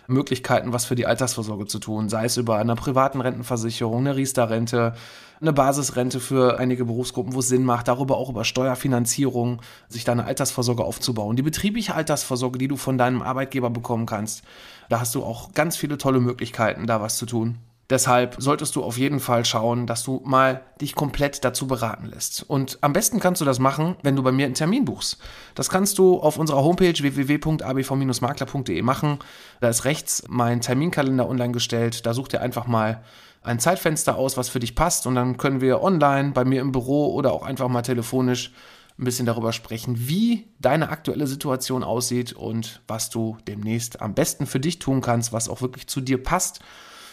Möglichkeiten, 0.07 0.74
was 0.74 0.86
für 0.86 0.95
die 0.95 1.05
Altersvorsorge 1.05 1.67
zu 1.67 1.77
tun, 1.77 2.09
sei 2.09 2.25
es 2.25 2.38
über 2.38 2.57
eine 2.57 2.75
privaten 2.75 3.21
Rentenversicherung, 3.21 4.00
eine 4.00 4.15
Riester-Rente, 4.15 4.95
eine 5.39 5.53
Basisrente 5.53 6.19
für 6.19 6.57
einige 6.57 6.86
Berufsgruppen, 6.86 7.33
wo 7.33 7.39
es 7.39 7.48
Sinn 7.48 7.63
macht, 7.63 7.88
darüber 7.88 8.17
auch 8.17 8.29
über 8.29 8.43
Steuerfinanzierung, 8.43 9.62
sich 9.88 10.03
deine 10.03 10.25
Altersvorsorge 10.25 10.83
aufzubauen. 10.83 11.36
Die 11.36 11.43
betriebliche 11.43 11.93
Altersvorsorge, 11.93 12.57
die 12.57 12.67
du 12.67 12.75
von 12.75 12.98
deinem 12.98 13.21
Arbeitgeber 13.21 13.69
bekommen 13.69 14.07
kannst, 14.07 14.43
da 14.89 15.00
hast 15.00 15.13
du 15.13 15.24
auch 15.24 15.53
ganz 15.53 15.77
viele 15.77 16.00
tolle 16.00 16.19
Möglichkeiten, 16.19 16.88
da 16.88 17.00
was 17.00 17.17
zu 17.17 17.27
tun. 17.27 17.59
Deshalb 17.89 18.36
solltest 18.38 18.75
du 18.75 18.84
auf 18.84 19.00
jeden 19.00 19.19
Fall 19.19 19.46
schauen, 19.46 19.88
dass 19.88 20.03
du 20.03 20.22
mal 20.24 20.62
dich 20.79 20.93
komplett 20.93 21.43
dazu 21.43 21.65
beraten 21.65 22.05
lässt. 22.05 22.43
Und 22.48 22.77
am 22.81 22.93
besten 22.93 23.19
kannst 23.19 23.41
du 23.41 23.46
das 23.46 23.58
machen, 23.58 23.96
wenn 24.03 24.15
du 24.15 24.22
bei 24.22 24.31
mir 24.31 24.46
einen 24.46 24.53
Termin 24.53 24.86
buchst. 24.86 25.17
Das 25.55 25.69
kannst 25.69 25.98
du 25.98 26.19
auf 26.19 26.38
unserer 26.38 26.63
Homepage 26.63 26.93
www.abv-makler.de 26.93 28.81
machen. 28.84 29.17
Da 29.60 29.69
ist 29.69 29.86
rechts 29.86 30.24
mein 30.27 30.62
Terminkalender 30.62 31.27
online 31.27 31.51
gestellt. 31.51 32.05
Da 32.05 32.13
such 32.13 32.27
dir 32.27 32.41
einfach 32.41 32.67
mal 32.67 33.03
ein 33.41 33.58
Zeitfenster 33.58 34.17
aus, 34.17 34.38
was 34.38 34.50
für 34.50 34.60
dich 34.60 34.75
passt. 34.75 35.08
Und 35.08 35.15
dann 35.15 35.38
können 35.38 35.60
wir 35.60 35.81
online 35.81 36.29
bei 36.31 36.46
mir 36.46 36.62
im 36.62 36.72
Büro 36.72 37.12
oder 37.15 37.34
auch 37.34 37.41
einfach 37.41 37.69
mal 37.69 37.81
telefonisch 37.81 38.53
ein 39.00 39.05
bisschen 39.05 39.25
darüber 39.25 39.51
sprechen, 39.51 39.96
wie 39.98 40.46
deine 40.60 40.89
aktuelle 40.89 41.25
Situation 41.25 41.84
aussieht 41.84 42.34
und 42.34 42.81
was 42.88 43.10
du 43.10 43.38
demnächst 43.48 44.00
am 44.01 44.13
besten 44.13 44.46
für 44.46 44.60
dich 44.60 44.77
tun 44.77 45.01
kannst, 45.01 45.34
was 45.34 45.50
auch 45.50 45.62
wirklich 45.62 45.88
zu 45.88 46.01
dir 46.01 46.22
passt 46.22 46.60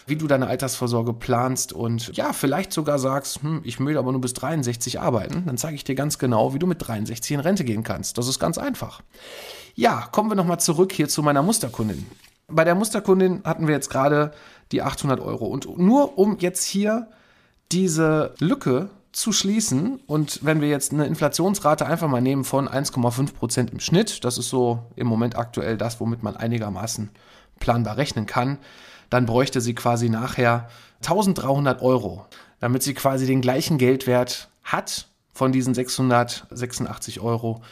wie 0.06 0.16
du 0.16 0.26
deine 0.28 0.46
Altersvorsorge 0.46 1.12
planst 1.12 1.72
und 1.72 2.16
ja, 2.16 2.32
vielleicht 2.32 2.72
sogar 2.72 2.98
sagst, 2.98 3.42
hm, 3.42 3.60
ich 3.64 3.80
möchte 3.80 3.98
aber 3.98 4.12
nur 4.12 4.20
bis 4.20 4.34
63 4.34 5.00
arbeiten, 5.00 5.44
dann 5.46 5.58
zeige 5.58 5.74
ich 5.74 5.84
dir 5.84 5.96
ganz 5.96 6.18
genau, 6.18 6.54
wie 6.54 6.60
du 6.60 6.66
mit 6.66 6.86
63 6.86 7.32
in 7.32 7.40
Rente 7.40 7.64
gehen 7.64 7.82
kannst. 7.82 8.16
Das 8.16 8.28
ist 8.28 8.38
ganz 8.38 8.56
einfach. 8.56 9.02
Ja, 9.74 10.08
kommen 10.12 10.30
wir 10.30 10.36
nochmal 10.36 10.60
zurück 10.60 10.92
hier 10.92 11.08
zu 11.08 11.22
meiner 11.22 11.42
Musterkundin. 11.42 12.06
Bei 12.48 12.64
der 12.64 12.76
Musterkundin 12.76 13.42
hatten 13.44 13.66
wir 13.66 13.74
jetzt 13.74 13.90
gerade 13.90 14.30
die 14.70 14.82
800 14.82 15.20
Euro. 15.20 15.46
Und 15.46 15.78
nur 15.78 16.18
um 16.18 16.38
jetzt 16.38 16.64
hier 16.64 17.08
diese 17.72 18.34
Lücke 18.38 18.90
zu 19.12 19.32
schließen 19.32 19.98
und 20.06 20.44
wenn 20.44 20.60
wir 20.60 20.68
jetzt 20.68 20.92
eine 20.92 21.06
Inflationsrate 21.06 21.86
einfach 21.86 22.06
mal 22.06 22.20
nehmen 22.20 22.44
von 22.44 22.68
1,5 22.68 23.32
Prozent 23.32 23.70
im 23.70 23.80
Schnitt, 23.80 24.24
das 24.24 24.36
ist 24.38 24.50
so 24.50 24.84
im 24.94 25.06
Moment 25.06 25.36
aktuell 25.36 25.78
das, 25.78 26.00
womit 26.00 26.22
man 26.22 26.36
einigermaßen 26.36 27.10
planbar 27.58 27.96
rechnen 27.96 28.26
kann, 28.26 28.58
dann 29.10 29.26
bräuchte 29.26 29.60
sie 29.60 29.74
quasi 29.74 30.08
nachher 30.08 30.68
1300 31.02 31.82
Euro, 31.82 32.26
damit 32.60 32.82
sie 32.82 32.94
quasi 32.94 33.26
den 33.26 33.40
gleichen 33.40 33.78
Geldwert 33.78 34.48
hat 34.62 35.08
von 35.32 35.52
diesen 35.52 35.74
686 35.74 37.20
Euro 37.20 37.62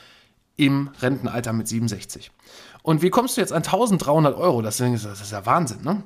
im 0.57 0.91
Rentenalter 1.01 1.53
mit 1.53 1.67
67. 1.69 2.31
Und 2.83 3.03
wie 3.03 3.11
kommst 3.11 3.37
du 3.37 3.41
jetzt 3.41 3.53
an 3.53 3.63
1300 3.63 4.37
Euro? 4.37 4.63
Das 4.63 4.79
ist, 4.79 5.33
ja 5.33 5.47
Wahnsinn, 5.47 5.83
ne? 5.83 6.03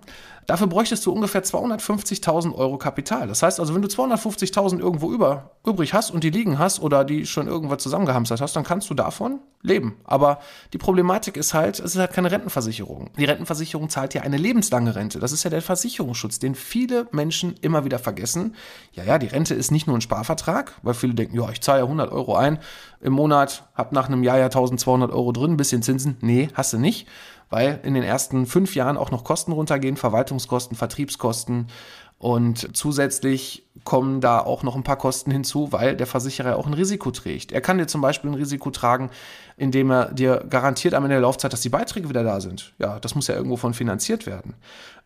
Dafür 0.49 0.67
bräuchtest 0.67 1.05
du 1.05 1.13
ungefähr 1.13 1.45
250.000 1.45 2.55
Euro 2.55 2.79
Kapital. 2.79 3.29
Das 3.29 3.43
heißt 3.43 3.61
also, 3.61 3.75
wenn 3.75 3.83
du 3.83 3.89
250.000 3.89 4.79
irgendwo 4.79 5.13
über, 5.13 5.51
übrig 5.67 5.93
hast 5.93 6.11
und 6.11 6.25
die 6.25 6.31
liegen 6.31 6.59
hast 6.59 6.81
oder 6.81 7.05
die 7.05 7.27
schon 7.27 7.47
irgendwas 7.47 7.83
zusammengehamstert 7.83 8.41
hast, 8.41 8.57
dann 8.57 8.65
kannst 8.65 8.89
du 8.89 8.95
davon 8.95 9.41
leben. 9.61 9.97
Aber 10.05 10.39
die 10.73 10.79
Problematik 10.79 11.37
ist 11.37 11.53
halt, 11.53 11.79
es 11.79 11.95
ist 11.95 12.01
halt 12.01 12.15
keine 12.15 12.31
Rentenversicherung. 12.31 13.11
Die 13.19 13.27
Rentenversicherung 13.27 13.91
zahlt 13.91 14.15
ja 14.15 14.23
eine 14.23 14.39
lebenslange 14.39 14.95
Rente. 14.95 15.19
Das 15.19 15.33
ist 15.33 15.45
ja 15.45 15.51
der 15.51 15.61
Versicherungsschutz, 15.61 16.39
den 16.39 16.55
viele 16.55 17.09
Menschen 17.11 17.55
immer 17.61 17.85
wieder 17.85 17.99
vergessen. 17.99 18.55
Ja, 18.93 19.05
ja, 19.05 19.19
die 19.19 19.27
Rente 19.27 19.55
ist 19.55 19.71
nicht 19.71 19.87
nur 19.87 19.99
ein 19.99 20.01
Sparvertrag, 20.01 20.73
weil 20.83 20.95
viele 20.95 21.13
denken, 21.13 21.37
ja, 21.37 21.51
ich 21.51 21.61
zahle 21.61 21.81
ja 21.81 21.85
100 21.85 22.11
Euro 22.11 22.37
ein 22.37 22.59
im 23.03 23.13
Monat, 23.13 23.69
hab 23.75 23.93
nach 23.93 24.09
einem 24.09 24.23
Jahr 24.23 24.39
ja 24.39 24.47
1200 24.47 25.13
Euro 25.13 25.31
drin, 25.33 25.59
bisschen 25.59 25.83
Zinsen. 25.83 26.17
Nee, 26.23 26.49
hast 26.55 26.73
du 26.73 26.79
nicht 26.79 27.07
weil 27.51 27.81
in 27.83 27.95
den 27.95 28.03
ersten 28.03 28.47
fünf 28.47 28.75
Jahren 28.75 28.97
auch 28.97 29.11
noch 29.11 29.25
Kosten 29.25 29.53
runtergehen, 29.53 29.97
Verwaltungskosten, 29.97 30.77
Vertriebskosten 30.77 31.69
und 32.19 32.77
zusätzlich 32.77 33.65
kommen 33.85 34.21
da 34.21 34.41
auch 34.41 34.65
noch 34.65 34.75
ein 34.75 34.83
paar 34.83 34.99
Kosten 34.99 35.31
hinzu, 35.31 35.71
weil 35.71 35.97
der 35.97 36.09
Versicherer 36.09 36.57
auch 36.57 36.67
ein 36.67 36.75
Risiko 36.75 37.13
trägt. 37.13 37.53
Er 37.53 37.61
kann 37.61 37.79
dir 37.79 37.87
zum 37.87 38.01
Beispiel 38.01 38.31
ein 38.31 38.35
Risiko 38.35 38.71
tragen, 38.71 39.11
indem 39.57 39.91
er 39.91 40.13
dir 40.13 40.45
garantiert 40.51 40.95
am 40.95 41.05
Ende 41.05 41.15
der 41.15 41.23
Laufzeit, 41.23 41.53
dass 41.53 41.61
die 41.61 41.69
Beiträge 41.69 42.09
wieder 42.09 42.25
da 42.25 42.41
sind. 42.41 42.75
Ja, 42.79 42.99
das 42.99 43.15
muss 43.15 43.29
ja 43.29 43.37
irgendwo 43.37 43.57
von 43.57 43.73
finanziert 43.73 44.27
werden. 44.27 44.55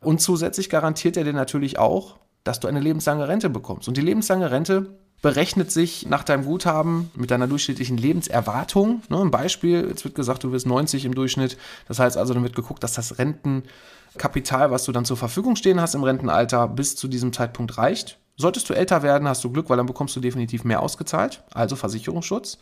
Und 0.01 0.23
zusätzlich 0.23 0.71
garantiert 0.71 1.19
er 1.19 1.25
dir 1.25 1.35
natürlich 1.35 1.79
auch, 1.79 2.17
dass 2.45 2.61
du 2.61 2.67
eine 2.67 2.81
lebenslange 2.81 3.29
Rente 3.29 3.51
bekommst. 3.51 3.89
Und 3.89 3.99
die 3.99 4.03
lebenslange 4.03 4.51
Rente 4.51 4.97
berechnet 5.23 5.71
sich 5.71 6.07
nach 6.09 6.25
deinem 6.25 6.45
Guthaben 6.45 7.11
mit 7.15 7.31
deiner 7.31 7.47
durchschnittlichen 7.47 7.97
Lebenserwartung. 7.97 9.03
Ne, 9.09 9.19
ein 9.19 9.31
Beispiel, 9.31 9.87
jetzt 9.89 10.05
wird 10.05 10.17
gesagt, 10.17 10.43
du 10.45 10.53
wirst 10.53 10.67
90 10.67 11.05
im 11.05 11.15
Durchschnitt. 11.15 11.57
Das 11.87 12.01
heißt 12.01 12.17
also, 12.17 12.35
dann 12.35 12.43
wird 12.43 12.57
geguckt, 12.57 12.83
dass 12.83 12.95
das 12.95 13.19
Rentenkapital, 13.19 14.73
was 14.73 14.85
du 14.85 14.93
dann 14.93 15.05
zur 15.05 15.17
Verfügung 15.17 15.55
stehen 15.55 15.81
hast 15.81 15.95
im 15.95 16.03
Rentenalter, 16.03 16.67
bis 16.67 16.97
zu 16.97 17.07
diesem 17.07 17.33
Zeitpunkt 17.33 17.79
reicht. 17.79 18.19
Solltest 18.37 18.69
du 18.69 18.75
älter 18.75 19.03
werden, 19.03 19.29
hast 19.29 19.45
du 19.45 19.51
Glück, 19.51 19.71
weil 19.71 19.77
dann 19.77 19.87
bekommst 19.87 20.17
du 20.17 20.21
definitiv 20.21 20.65
mehr 20.65 20.83
ausgezahlt, 20.83 21.45
also 21.53 21.77
Versicherungsschutz. 21.77 22.59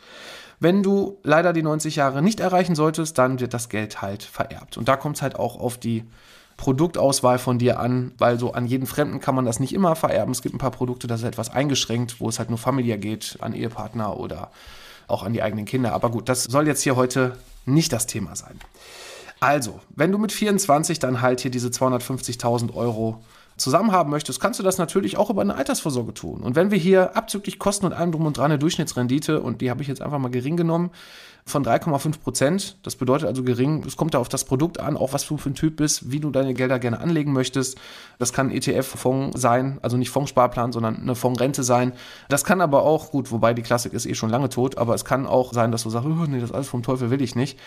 Wenn 0.58 0.82
du 0.82 1.18
leider 1.22 1.54
die 1.54 1.62
90 1.62 1.96
Jahre 1.96 2.20
nicht 2.20 2.40
erreichen 2.40 2.74
solltest, 2.74 3.16
dann 3.16 3.40
wird 3.40 3.54
das 3.54 3.70
Geld 3.70 4.02
halt 4.02 4.22
vererbt. 4.22 4.76
Und 4.76 4.88
da 4.88 4.96
kommt 4.96 5.16
es 5.16 5.22
halt 5.22 5.36
auch 5.36 5.58
auf 5.58 5.78
die 5.78 6.04
Produktauswahl 6.60 7.38
von 7.38 7.58
dir 7.58 7.80
an, 7.80 8.12
weil 8.18 8.38
so 8.38 8.52
an 8.52 8.66
jeden 8.66 8.86
Fremden 8.86 9.18
kann 9.18 9.34
man 9.34 9.46
das 9.46 9.60
nicht 9.60 9.72
immer 9.72 9.96
vererben. 9.96 10.30
Es 10.30 10.42
gibt 10.42 10.54
ein 10.54 10.58
paar 10.58 10.70
Produkte, 10.70 11.06
das 11.06 11.20
ist 11.22 11.26
etwas 11.26 11.48
eingeschränkt, 11.48 12.20
wo 12.20 12.28
es 12.28 12.38
halt 12.38 12.50
nur 12.50 12.58
familiär 12.58 12.98
geht, 12.98 13.38
an 13.40 13.54
Ehepartner 13.54 14.20
oder 14.20 14.50
auch 15.08 15.22
an 15.22 15.32
die 15.32 15.42
eigenen 15.42 15.64
Kinder. 15.64 15.94
Aber 15.94 16.10
gut, 16.10 16.28
das 16.28 16.44
soll 16.44 16.66
jetzt 16.66 16.82
hier 16.82 16.96
heute 16.96 17.38
nicht 17.64 17.94
das 17.94 18.06
Thema 18.06 18.36
sein. 18.36 18.60
Also, 19.40 19.80
wenn 19.96 20.12
du 20.12 20.18
mit 20.18 20.32
24 20.32 20.98
dann 20.98 21.22
halt 21.22 21.40
hier 21.40 21.50
diese 21.50 21.68
250.000 21.68 22.74
Euro 22.74 23.24
zusammen 23.60 23.92
haben 23.92 24.10
möchtest, 24.10 24.40
kannst 24.40 24.58
du 24.58 24.64
das 24.64 24.78
natürlich 24.78 25.16
auch 25.16 25.30
über 25.30 25.42
eine 25.42 25.54
Altersvorsorge 25.54 26.14
tun. 26.14 26.40
Und 26.40 26.56
wenn 26.56 26.70
wir 26.70 26.78
hier 26.78 27.16
abzüglich 27.16 27.58
Kosten 27.58 27.86
und 27.86 27.92
allem 27.92 28.12
drum 28.12 28.26
und 28.26 28.36
dran 28.36 28.46
eine 28.46 28.58
Durchschnittsrendite, 28.58 29.40
und 29.40 29.60
die 29.60 29.70
habe 29.70 29.82
ich 29.82 29.88
jetzt 29.88 30.02
einfach 30.02 30.18
mal 30.18 30.30
gering 30.30 30.56
genommen, 30.56 30.90
von 31.46 31.64
3,5 31.64 32.20
Prozent. 32.20 32.76
Das 32.82 32.96
bedeutet 32.96 33.28
also 33.28 33.42
gering. 33.42 33.82
Es 33.86 33.96
kommt 33.96 34.14
da 34.14 34.18
auf 34.18 34.28
das 34.28 34.44
Produkt 34.44 34.80
an, 34.80 34.96
auch 34.96 35.12
was 35.12 35.26
du 35.26 35.36
für 35.36 35.50
ein 35.50 35.54
Typ 35.54 35.76
bist, 35.76 36.10
wie 36.10 36.20
du 36.20 36.30
deine 36.30 36.54
Gelder 36.54 36.78
gerne 36.78 37.00
anlegen 37.00 37.32
möchtest. 37.32 37.78
Das 38.18 38.32
kann 38.32 38.48
ein 38.48 38.56
ETF-Fonds 38.56 39.40
sein, 39.40 39.78
also 39.82 39.96
nicht 39.96 40.10
Fondssparplan, 40.10 40.72
sondern 40.72 40.96
eine 40.96 41.14
Fondsrente 41.14 41.62
sein. 41.62 41.92
Das 42.28 42.44
kann 42.44 42.60
aber 42.60 42.82
auch, 42.82 43.10
gut, 43.10 43.30
wobei 43.30 43.54
die 43.54 43.62
Klassik 43.62 43.92
ist 43.92 44.06
eh 44.06 44.14
schon 44.14 44.30
lange 44.30 44.48
tot, 44.48 44.78
aber 44.78 44.94
es 44.94 45.04
kann 45.04 45.26
auch 45.26 45.52
sein, 45.52 45.72
dass 45.72 45.82
du 45.82 45.90
sagst, 45.90 46.06
oh, 46.06 46.26
nee, 46.28 46.40
das 46.40 46.52
alles 46.52 46.68
vom 46.68 46.82
Teufel 46.82 47.10
will 47.10 47.22
ich 47.22 47.34
nicht. 47.34 47.58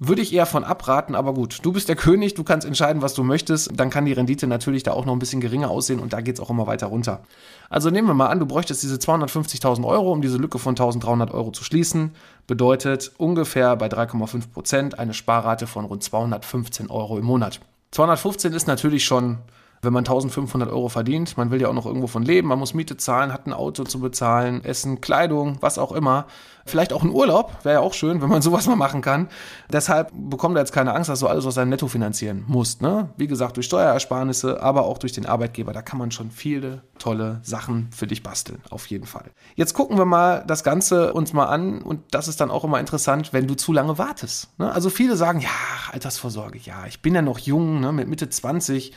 Würde 0.00 0.22
ich 0.22 0.32
eher 0.32 0.46
von 0.46 0.62
abraten, 0.62 1.16
aber 1.16 1.34
gut, 1.34 1.58
du 1.62 1.72
bist 1.72 1.88
der 1.88 1.96
König, 1.96 2.34
du 2.34 2.44
kannst 2.44 2.64
entscheiden, 2.64 3.02
was 3.02 3.14
du 3.14 3.24
möchtest. 3.24 3.70
Dann 3.74 3.90
kann 3.90 4.04
die 4.04 4.12
Rendite 4.12 4.46
natürlich 4.46 4.84
da 4.84 4.92
auch 4.92 5.04
noch 5.04 5.12
ein 5.12 5.18
bisschen 5.18 5.40
geringer 5.40 5.70
aussehen 5.70 5.98
und 5.98 6.12
da 6.12 6.20
geht 6.20 6.36
es 6.36 6.40
auch 6.40 6.50
immer 6.50 6.68
weiter 6.68 6.86
runter. 6.86 7.24
Also 7.68 7.90
nehmen 7.90 8.06
wir 8.06 8.14
mal 8.14 8.28
an, 8.28 8.38
du 8.38 8.46
bräuchtest 8.46 8.82
diese 8.84 8.94
250.000 8.94 9.84
Euro, 9.84 10.12
um 10.12 10.22
diese 10.22 10.38
Lücke 10.38 10.60
von 10.60 10.76
1.300 10.76 11.32
Euro 11.32 11.50
zu 11.50 11.64
schließen. 11.64 12.12
Bedeutet 12.46 13.10
ungefähr 13.18 13.74
bei 13.74 13.88
3,5 13.88 14.52
Prozent 14.52 14.98
eine 15.00 15.14
Sparrate 15.14 15.66
von 15.66 15.84
rund 15.84 16.04
215 16.04 16.90
Euro 16.90 17.18
im 17.18 17.24
Monat. 17.24 17.60
215 17.90 18.52
ist 18.52 18.68
natürlich 18.68 19.04
schon 19.04 19.38
wenn 19.82 19.92
man 19.92 20.02
1500 20.02 20.70
Euro 20.70 20.88
verdient, 20.88 21.36
man 21.36 21.50
will 21.50 21.60
ja 21.60 21.68
auch 21.68 21.74
noch 21.74 21.86
irgendwo 21.86 22.06
von 22.06 22.22
leben, 22.22 22.48
man 22.48 22.58
muss 22.58 22.74
Miete 22.74 22.96
zahlen, 22.96 23.32
hat 23.32 23.46
ein 23.46 23.52
Auto 23.52 23.84
zu 23.84 24.00
bezahlen, 24.00 24.64
Essen, 24.64 25.00
Kleidung, 25.00 25.58
was 25.60 25.78
auch 25.78 25.92
immer. 25.92 26.26
Vielleicht 26.66 26.92
auch 26.92 27.02
ein 27.02 27.10
Urlaub, 27.10 27.64
wäre 27.64 27.76
ja 27.76 27.80
auch 27.80 27.94
schön, 27.94 28.20
wenn 28.20 28.28
man 28.28 28.42
sowas 28.48 28.66
mal 28.66 28.76
machen 28.76 29.00
kann. 29.00 29.28
Deshalb 29.72 30.12
bekommt 30.12 30.56
er 30.56 30.60
jetzt 30.60 30.72
keine 30.72 30.94
Angst, 30.94 31.08
dass 31.08 31.20
du 31.20 31.26
alles 31.26 31.46
aus 31.46 31.54
seinem 31.54 31.70
Netto 31.70 31.88
finanzieren 31.88 32.44
musst. 32.46 32.82
Ne? 32.82 33.08
Wie 33.16 33.26
gesagt, 33.26 33.56
durch 33.56 33.66
Steuerersparnisse, 33.66 34.62
aber 34.62 34.84
auch 34.84 34.98
durch 34.98 35.12
den 35.12 35.26
Arbeitgeber. 35.26 35.72
Da 35.72 35.82
kann 35.82 35.98
man 35.98 36.10
schon 36.10 36.30
viele 36.30 36.82
tolle 36.98 37.40
Sachen 37.42 37.88
für 37.90 38.06
dich 38.06 38.22
basteln, 38.22 38.60
auf 38.70 38.86
jeden 38.86 39.06
Fall. 39.06 39.30
Jetzt 39.54 39.72
gucken 39.74 39.96
wir 39.96 40.04
mal 40.04 40.44
das 40.46 40.64
Ganze 40.64 41.14
uns 41.14 41.32
mal 41.32 41.46
an 41.46 41.82
und 41.82 42.02
das 42.10 42.28
ist 42.28 42.40
dann 42.40 42.50
auch 42.50 42.64
immer 42.64 42.80
interessant, 42.80 43.32
wenn 43.32 43.46
du 43.46 43.54
zu 43.54 43.72
lange 43.72 43.96
wartest. 43.96 44.58
Ne? 44.58 44.70
Also 44.70 44.90
viele 44.90 45.16
sagen, 45.16 45.40
ja, 45.40 45.48
Altersvorsorge, 45.92 46.58
ja, 46.58 46.86
ich 46.86 47.00
bin 47.00 47.14
ja 47.14 47.22
noch 47.22 47.38
jung, 47.38 47.80
ne, 47.80 47.92
mit 47.92 48.08
Mitte 48.08 48.28
20 48.28 48.92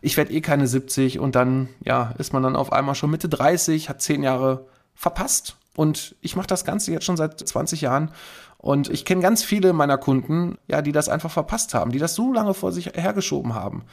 ich 0.00 0.16
werde 0.16 0.32
eh 0.32 0.40
keine 0.40 0.66
70 0.66 1.18
und 1.18 1.34
dann, 1.34 1.68
ja, 1.84 2.14
ist 2.18 2.32
man 2.32 2.42
dann 2.42 2.56
auf 2.56 2.72
einmal 2.72 2.94
schon 2.94 3.10
Mitte 3.10 3.28
30, 3.28 3.88
hat 3.88 4.02
zehn 4.02 4.22
Jahre 4.22 4.66
verpasst. 4.94 5.56
Und 5.76 6.16
ich 6.22 6.36
mache 6.36 6.46
das 6.46 6.64
Ganze 6.64 6.92
jetzt 6.92 7.04
schon 7.04 7.16
seit 7.16 7.38
20 7.38 7.82
Jahren. 7.82 8.10
Und 8.58 8.88
ich 8.88 9.04
kenne 9.04 9.20
ganz 9.20 9.42
viele 9.42 9.72
meiner 9.72 9.98
Kunden, 9.98 10.56
ja, 10.66 10.80
die 10.82 10.92
das 10.92 11.08
einfach 11.08 11.30
verpasst 11.30 11.74
haben, 11.74 11.92
die 11.92 11.98
das 11.98 12.14
so 12.14 12.32
lange 12.32 12.54
vor 12.54 12.72
sich 12.72 12.92
hergeschoben 12.94 13.54
haben. 13.54 13.84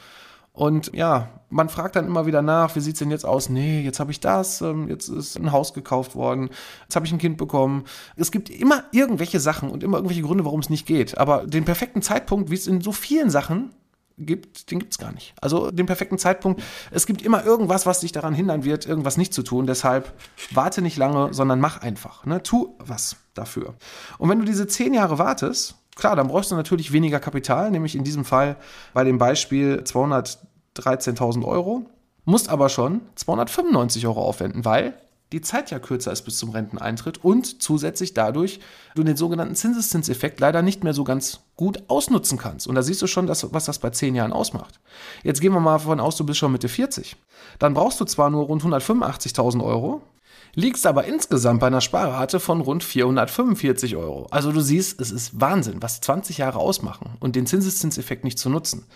Und 0.54 0.92
ja, 0.94 1.30
man 1.50 1.68
fragt 1.68 1.96
dann 1.96 2.06
immer 2.06 2.26
wieder 2.26 2.40
nach, 2.40 2.76
wie 2.76 2.80
sieht 2.80 2.94
es 2.94 3.00
denn 3.00 3.10
jetzt 3.10 3.26
aus? 3.26 3.48
Nee, 3.48 3.82
jetzt 3.82 3.98
habe 3.98 4.12
ich 4.12 4.20
das, 4.20 4.60
ähm, 4.62 4.88
jetzt 4.88 5.08
ist 5.08 5.36
ein 5.36 5.50
Haus 5.50 5.74
gekauft 5.74 6.14
worden, 6.14 6.48
jetzt 6.82 6.94
habe 6.94 7.04
ich 7.06 7.12
ein 7.12 7.18
Kind 7.18 7.38
bekommen. 7.38 7.84
Es 8.14 8.30
gibt 8.30 8.50
immer 8.50 8.84
irgendwelche 8.92 9.40
Sachen 9.40 9.68
und 9.68 9.82
immer 9.82 9.96
irgendwelche 9.96 10.22
Gründe, 10.22 10.44
warum 10.44 10.60
es 10.60 10.70
nicht 10.70 10.86
geht. 10.86 11.18
Aber 11.18 11.44
den 11.44 11.64
perfekten 11.64 12.02
Zeitpunkt, 12.02 12.50
wie 12.50 12.54
es 12.54 12.68
in 12.68 12.80
so 12.80 12.92
vielen 12.92 13.30
Sachen 13.30 13.74
gibt, 14.18 14.70
den 14.70 14.78
gibt 14.78 14.92
es 14.92 14.98
gar 14.98 15.12
nicht. 15.12 15.34
Also 15.40 15.70
den 15.70 15.86
perfekten 15.86 16.18
Zeitpunkt. 16.18 16.62
Es 16.90 17.06
gibt 17.06 17.22
immer 17.22 17.44
irgendwas, 17.44 17.86
was 17.86 18.00
dich 18.00 18.12
daran 18.12 18.34
hindern 18.34 18.64
wird, 18.64 18.86
irgendwas 18.86 19.16
nicht 19.16 19.34
zu 19.34 19.42
tun. 19.42 19.66
Deshalb 19.66 20.12
warte 20.52 20.82
nicht 20.82 20.96
lange, 20.96 21.32
sondern 21.34 21.60
mach 21.60 21.78
einfach. 21.78 22.24
Ne? 22.24 22.42
Tu 22.42 22.74
was 22.78 23.16
dafür. 23.34 23.74
Und 24.18 24.28
wenn 24.28 24.38
du 24.38 24.44
diese 24.44 24.66
zehn 24.66 24.94
Jahre 24.94 25.18
wartest, 25.18 25.74
klar, 25.96 26.16
dann 26.16 26.28
brauchst 26.28 26.50
du 26.50 26.56
natürlich 26.56 26.92
weniger 26.92 27.20
Kapital, 27.20 27.70
nämlich 27.70 27.96
in 27.96 28.04
diesem 28.04 28.24
Fall 28.24 28.56
bei 28.92 29.04
dem 29.04 29.18
Beispiel 29.18 29.82
213.000 29.84 31.44
Euro, 31.44 31.86
musst 32.24 32.48
aber 32.48 32.68
schon 32.68 33.02
295 33.16 34.06
Euro 34.06 34.22
aufwenden, 34.22 34.64
weil 34.64 34.94
die 35.34 35.40
Zeit 35.40 35.72
ja 35.72 35.80
kürzer 35.80 36.12
ist 36.12 36.22
bis 36.22 36.38
zum 36.38 36.50
Renteneintritt 36.50 37.24
und 37.24 37.60
zusätzlich 37.60 38.14
dadurch 38.14 38.60
du 38.94 39.02
den 39.02 39.16
sogenannten 39.16 39.56
Zinseszinseffekt 39.56 40.38
leider 40.38 40.62
nicht 40.62 40.84
mehr 40.84 40.94
so 40.94 41.02
ganz 41.02 41.40
gut 41.56 41.82
ausnutzen 41.88 42.38
kannst. 42.38 42.68
Und 42.68 42.76
da 42.76 42.84
siehst 42.84 43.02
du 43.02 43.08
schon, 43.08 43.26
dass, 43.26 43.52
was 43.52 43.64
das 43.64 43.80
bei 43.80 43.90
10 43.90 44.14
Jahren 44.14 44.32
ausmacht. 44.32 44.78
Jetzt 45.24 45.40
gehen 45.40 45.52
wir 45.52 45.58
mal 45.58 45.72
davon 45.72 45.98
aus, 45.98 46.16
du 46.16 46.24
bist 46.24 46.38
schon 46.38 46.52
Mitte 46.52 46.68
40. 46.68 47.16
Dann 47.58 47.74
brauchst 47.74 48.00
du 48.00 48.04
zwar 48.04 48.30
nur 48.30 48.44
rund 48.44 48.62
185.000 48.62 49.64
Euro, 49.64 50.02
liegst 50.54 50.86
aber 50.86 51.04
insgesamt 51.04 51.58
bei 51.58 51.66
einer 51.66 51.80
Sparrate 51.80 52.38
von 52.38 52.60
rund 52.60 52.84
445 52.84 53.96
Euro. 53.96 54.28
Also 54.30 54.52
du 54.52 54.60
siehst, 54.60 55.00
es 55.00 55.10
ist 55.10 55.40
Wahnsinn, 55.40 55.82
was 55.82 56.00
20 56.00 56.38
Jahre 56.38 56.60
ausmachen 56.60 57.16
und 57.18 57.34
den 57.34 57.46
Zinseszinseffekt 57.46 58.22
nicht 58.22 58.38
zu 58.38 58.50
nutzen. 58.50 58.86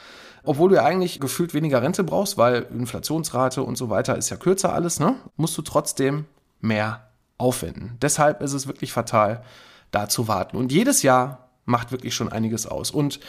Obwohl 0.48 0.70
du 0.70 0.76
ja 0.76 0.84
eigentlich 0.84 1.20
gefühlt 1.20 1.52
weniger 1.52 1.82
Rente 1.82 2.02
brauchst, 2.02 2.38
weil 2.38 2.66
Inflationsrate 2.72 3.62
und 3.62 3.76
so 3.76 3.90
weiter 3.90 4.16
ist 4.16 4.30
ja 4.30 4.38
kürzer 4.38 4.72
alles, 4.72 4.98
ne? 4.98 5.16
Musst 5.36 5.58
du 5.58 5.60
trotzdem 5.60 6.24
mehr 6.62 7.10
aufwenden. 7.36 7.98
Deshalb 8.00 8.40
ist 8.40 8.54
es 8.54 8.66
wirklich 8.66 8.90
fatal, 8.90 9.42
da 9.90 10.08
zu 10.08 10.26
warten. 10.26 10.56
Und 10.56 10.72
jedes 10.72 11.02
Jahr 11.02 11.50
macht 11.66 11.92
wirklich 11.92 12.14
schon 12.14 12.32
einiges 12.32 12.66
aus. 12.66 12.90
Und 12.90 13.20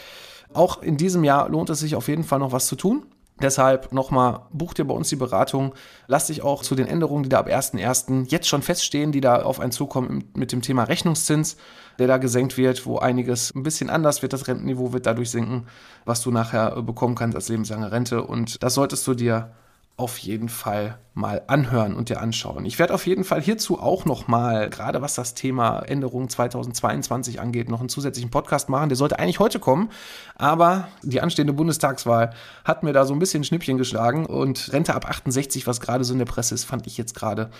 auch 0.54 0.82
in 0.82 0.96
diesem 0.96 1.22
Jahr 1.22 1.50
lohnt 1.50 1.68
es 1.68 1.80
sich 1.80 1.94
auf 1.94 2.08
jeden 2.08 2.24
Fall 2.24 2.38
noch 2.38 2.52
was 2.52 2.66
zu 2.66 2.74
tun. 2.74 3.04
Deshalb 3.42 3.92
nochmal, 3.92 4.42
buch 4.52 4.74
dir 4.74 4.84
bei 4.84 4.94
uns 4.94 5.08
die 5.08 5.16
Beratung. 5.16 5.74
Lass 6.06 6.26
dich 6.26 6.42
auch 6.42 6.62
zu 6.62 6.74
den 6.74 6.86
Änderungen, 6.86 7.22
die 7.22 7.28
da 7.28 7.38
ab 7.38 7.48
1.1. 7.48 8.26
jetzt 8.28 8.48
schon 8.48 8.62
feststehen, 8.62 9.12
die 9.12 9.20
da 9.20 9.42
auf 9.42 9.60
einen 9.60 9.72
zukommen 9.72 10.24
mit 10.34 10.52
dem 10.52 10.60
Thema 10.60 10.84
Rechnungszins, 10.84 11.56
der 11.98 12.06
da 12.06 12.18
gesenkt 12.18 12.56
wird, 12.56 12.84
wo 12.84 12.98
einiges 12.98 13.54
ein 13.54 13.62
bisschen 13.62 13.88
anders 13.88 14.22
wird. 14.22 14.32
Das 14.32 14.46
Rentenniveau 14.46 14.92
wird 14.92 15.06
dadurch 15.06 15.30
sinken, 15.30 15.66
was 16.04 16.22
du 16.22 16.30
nachher 16.30 16.82
bekommen 16.82 17.14
kannst 17.14 17.36
als 17.36 17.48
lebenslange 17.48 17.90
Rente. 17.90 18.22
Und 18.22 18.62
das 18.62 18.74
solltest 18.74 19.06
du 19.06 19.14
dir 19.14 19.52
auf 20.00 20.16
jeden 20.16 20.48
Fall 20.48 20.98
mal 21.12 21.42
anhören 21.46 21.94
und 21.94 22.08
dir 22.08 22.22
anschauen. 22.22 22.64
Ich 22.64 22.78
werde 22.78 22.94
auf 22.94 23.06
jeden 23.06 23.22
Fall 23.22 23.42
hierzu 23.42 23.78
auch 23.78 24.06
noch 24.06 24.28
mal, 24.28 24.70
gerade 24.70 25.02
was 25.02 25.14
das 25.14 25.34
Thema 25.34 25.80
Änderung 25.80 26.30
2022 26.30 27.38
angeht, 27.38 27.68
noch 27.68 27.80
einen 27.80 27.90
zusätzlichen 27.90 28.30
Podcast 28.30 28.70
machen. 28.70 28.88
Der 28.88 28.96
sollte 28.96 29.18
eigentlich 29.18 29.40
heute 29.40 29.58
kommen, 29.58 29.90
aber 30.36 30.88
die 31.02 31.20
anstehende 31.20 31.52
Bundestagswahl 31.52 32.32
hat 32.64 32.82
mir 32.82 32.94
da 32.94 33.04
so 33.04 33.12
ein 33.12 33.18
bisschen 33.18 33.44
Schnippchen 33.44 33.76
geschlagen 33.76 34.24
und 34.24 34.72
Rente 34.72 34.94
ab 34.94 35.06
68, 35.06 35.66
was 35.66 35.82
gerade 35.82 36.02
so 36.02 36.14
in 36.14 36.18
der 36.18 36.24
Presse 36.24 36.54
ist, 36.54 36.64
fand 36.64 36.86
ich 36.86 36.96
jetzt 36.96 37.14
gerade 37.14 37.50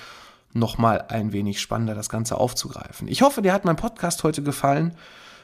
noch 0.54 0.78
mal 0.78 1.04
ein 1.08 1.32
wenig 1.34 1.60
spannender, 1.60 1.94
das 1.94 2.08
Ganze 2.08 2.38
aufzugreifen. 2.38 3.06
Ich 3.06 3.20
hoffe, 3.20 3.42
dir 3.42 3.52
hat 3.52 3.66
mein 3.66 3.76
Podcast 3.76 4.24
heute 4.24 4.42
gefallen 4.42 4.94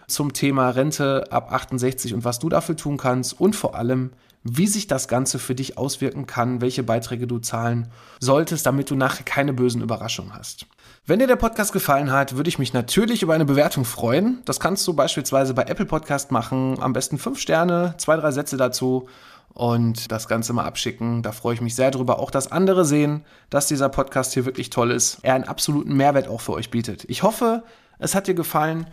zum 0.06 0.32
Thema 0.32 0.70
Rente 0.70 1.24
ab 1.30 1.52
68 1.52 2.14
und 2.14 2.24
was 2.24 2.38
du 2.38 2.48
dafür 2.48 2.76
tun 2.76 2.96
kannst 2.96 3.38
und 3.38 3.54
vor 3.54 3.74
allem, 3.74 4.12
wie 4.48 4.66
sich 4.66 4.86
das 4.86 5.08
Ganze 5.08 5.38
für 5.38 5.54
dich 5.54 5.76
auswirken 5.76 6.26
kann, 6.26 6.60
welche 6.60 6.82
Beiträge 6.82 7.26
du 7.26 7.38
zahlen 7.38 7.88
solltest, 8.20 8.66
damit 8.66 8.90
du 8.90 8.94
nachher 8.94 9.24
keine 9.24 9.52
bösen 9.52 9.82
Überraschungen 9.82 10.34
hast. 10.34 10.66
Wenn 11.04 11.18
dir 11.18 11.26
der 11.26 11.36
Podcast 11.36 11.72
gefallen 11.72 12.10
hat, 12.10 12.36
würde 12.36 12.48
ich 12.48 12.58
mich 12.58 12.72
natürlich 12.72 13.22
über 13.22 13.34
eine 13.34 13.44
Bewertung 13.44 13.84
freuen. 13.84 14.42
Das 14.44 14.60
kannst 14.60 14.86
du 14.86 14.94
beispielsweise 14.94 15.54
bei 15.54 15.62
Apple 15.62 15.86
Podcast 15.86 16.32
machen. 16.32 16.82
Am 16.82 16.92
besten 16.92 17.18
fünf 17.18 17.38
Sterne, 17.38 17.94
zwei, 17.98 18.16
drei 18.16 18.32
Sätze 18.32 18.56
dazu 18.56 19.08
und 19.52 20.10
das 20.12 20.28
Ganze 20.28 20.52
mal 20.52 20.64
abschicken. 20.64 21.22
Da 21.22 21.32
freue 21.32 21.54
ich 21.54 21.60
mich 21.60 21.74
sehr 21.74 21.90
drüber. 21.90 22.18
Auch 22.18 22.30
dass 22.30 22.50
andere 22.50 22.84
sehen, 22.84 23.24
dass 23.50 23.68
dieser 23.68 23.88
Podcast 23.88 24.34
hier 24.34 24.44
wirklich 24.44 24.70
toll 24.70 24.90
ist. 24.90 25.18
Er 25.22 25.34
einen 25.34 25.44
absoluten 25.44 25.96
Mehrwert 25.96 26.28
auch 26.28 26.40
für 26.40 26.52
euch 26.52 26.70
bietet. 26.70 27.04
Ich 27.08 27.22
hoffe, 27.22 27.62
es 27.98 28.14
hat 28.14 28.26
dir 28.26 28.34
gefallen 28.34 28.86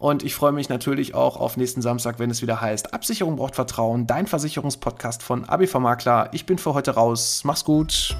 und 0.00 0.22
ich 0.22 0.34
freue 0.34 0.52
mich 0.52 0.70
natürlich 0.70 1.14
auch 1.14 1.36
auf 1.36 1.58
nächsten 1.58 1.82
Samstag, 1.82 2.18
wenn 2.18 2.30
es 2.30 2.40
wieder 2.40 2.62
heißt, 2.62 2.94
Absicherung 2.94 3.36
braucht 3.36 3.54
Vertrauen, 3.54 4.06
dein 4.06 4.26
Versicherungspodcast 4.26 5.22
von 5.22 5.46
ABV 5.46 5.74
Makler. 5.78 6.30
Ich 6.32 6.46
bin 6.46 6.56
für 6.56 6.72
heute 6.72 6.92
raus. 6.92 7.42
Mach's 7.44 7.66
gut. 7.66 8.16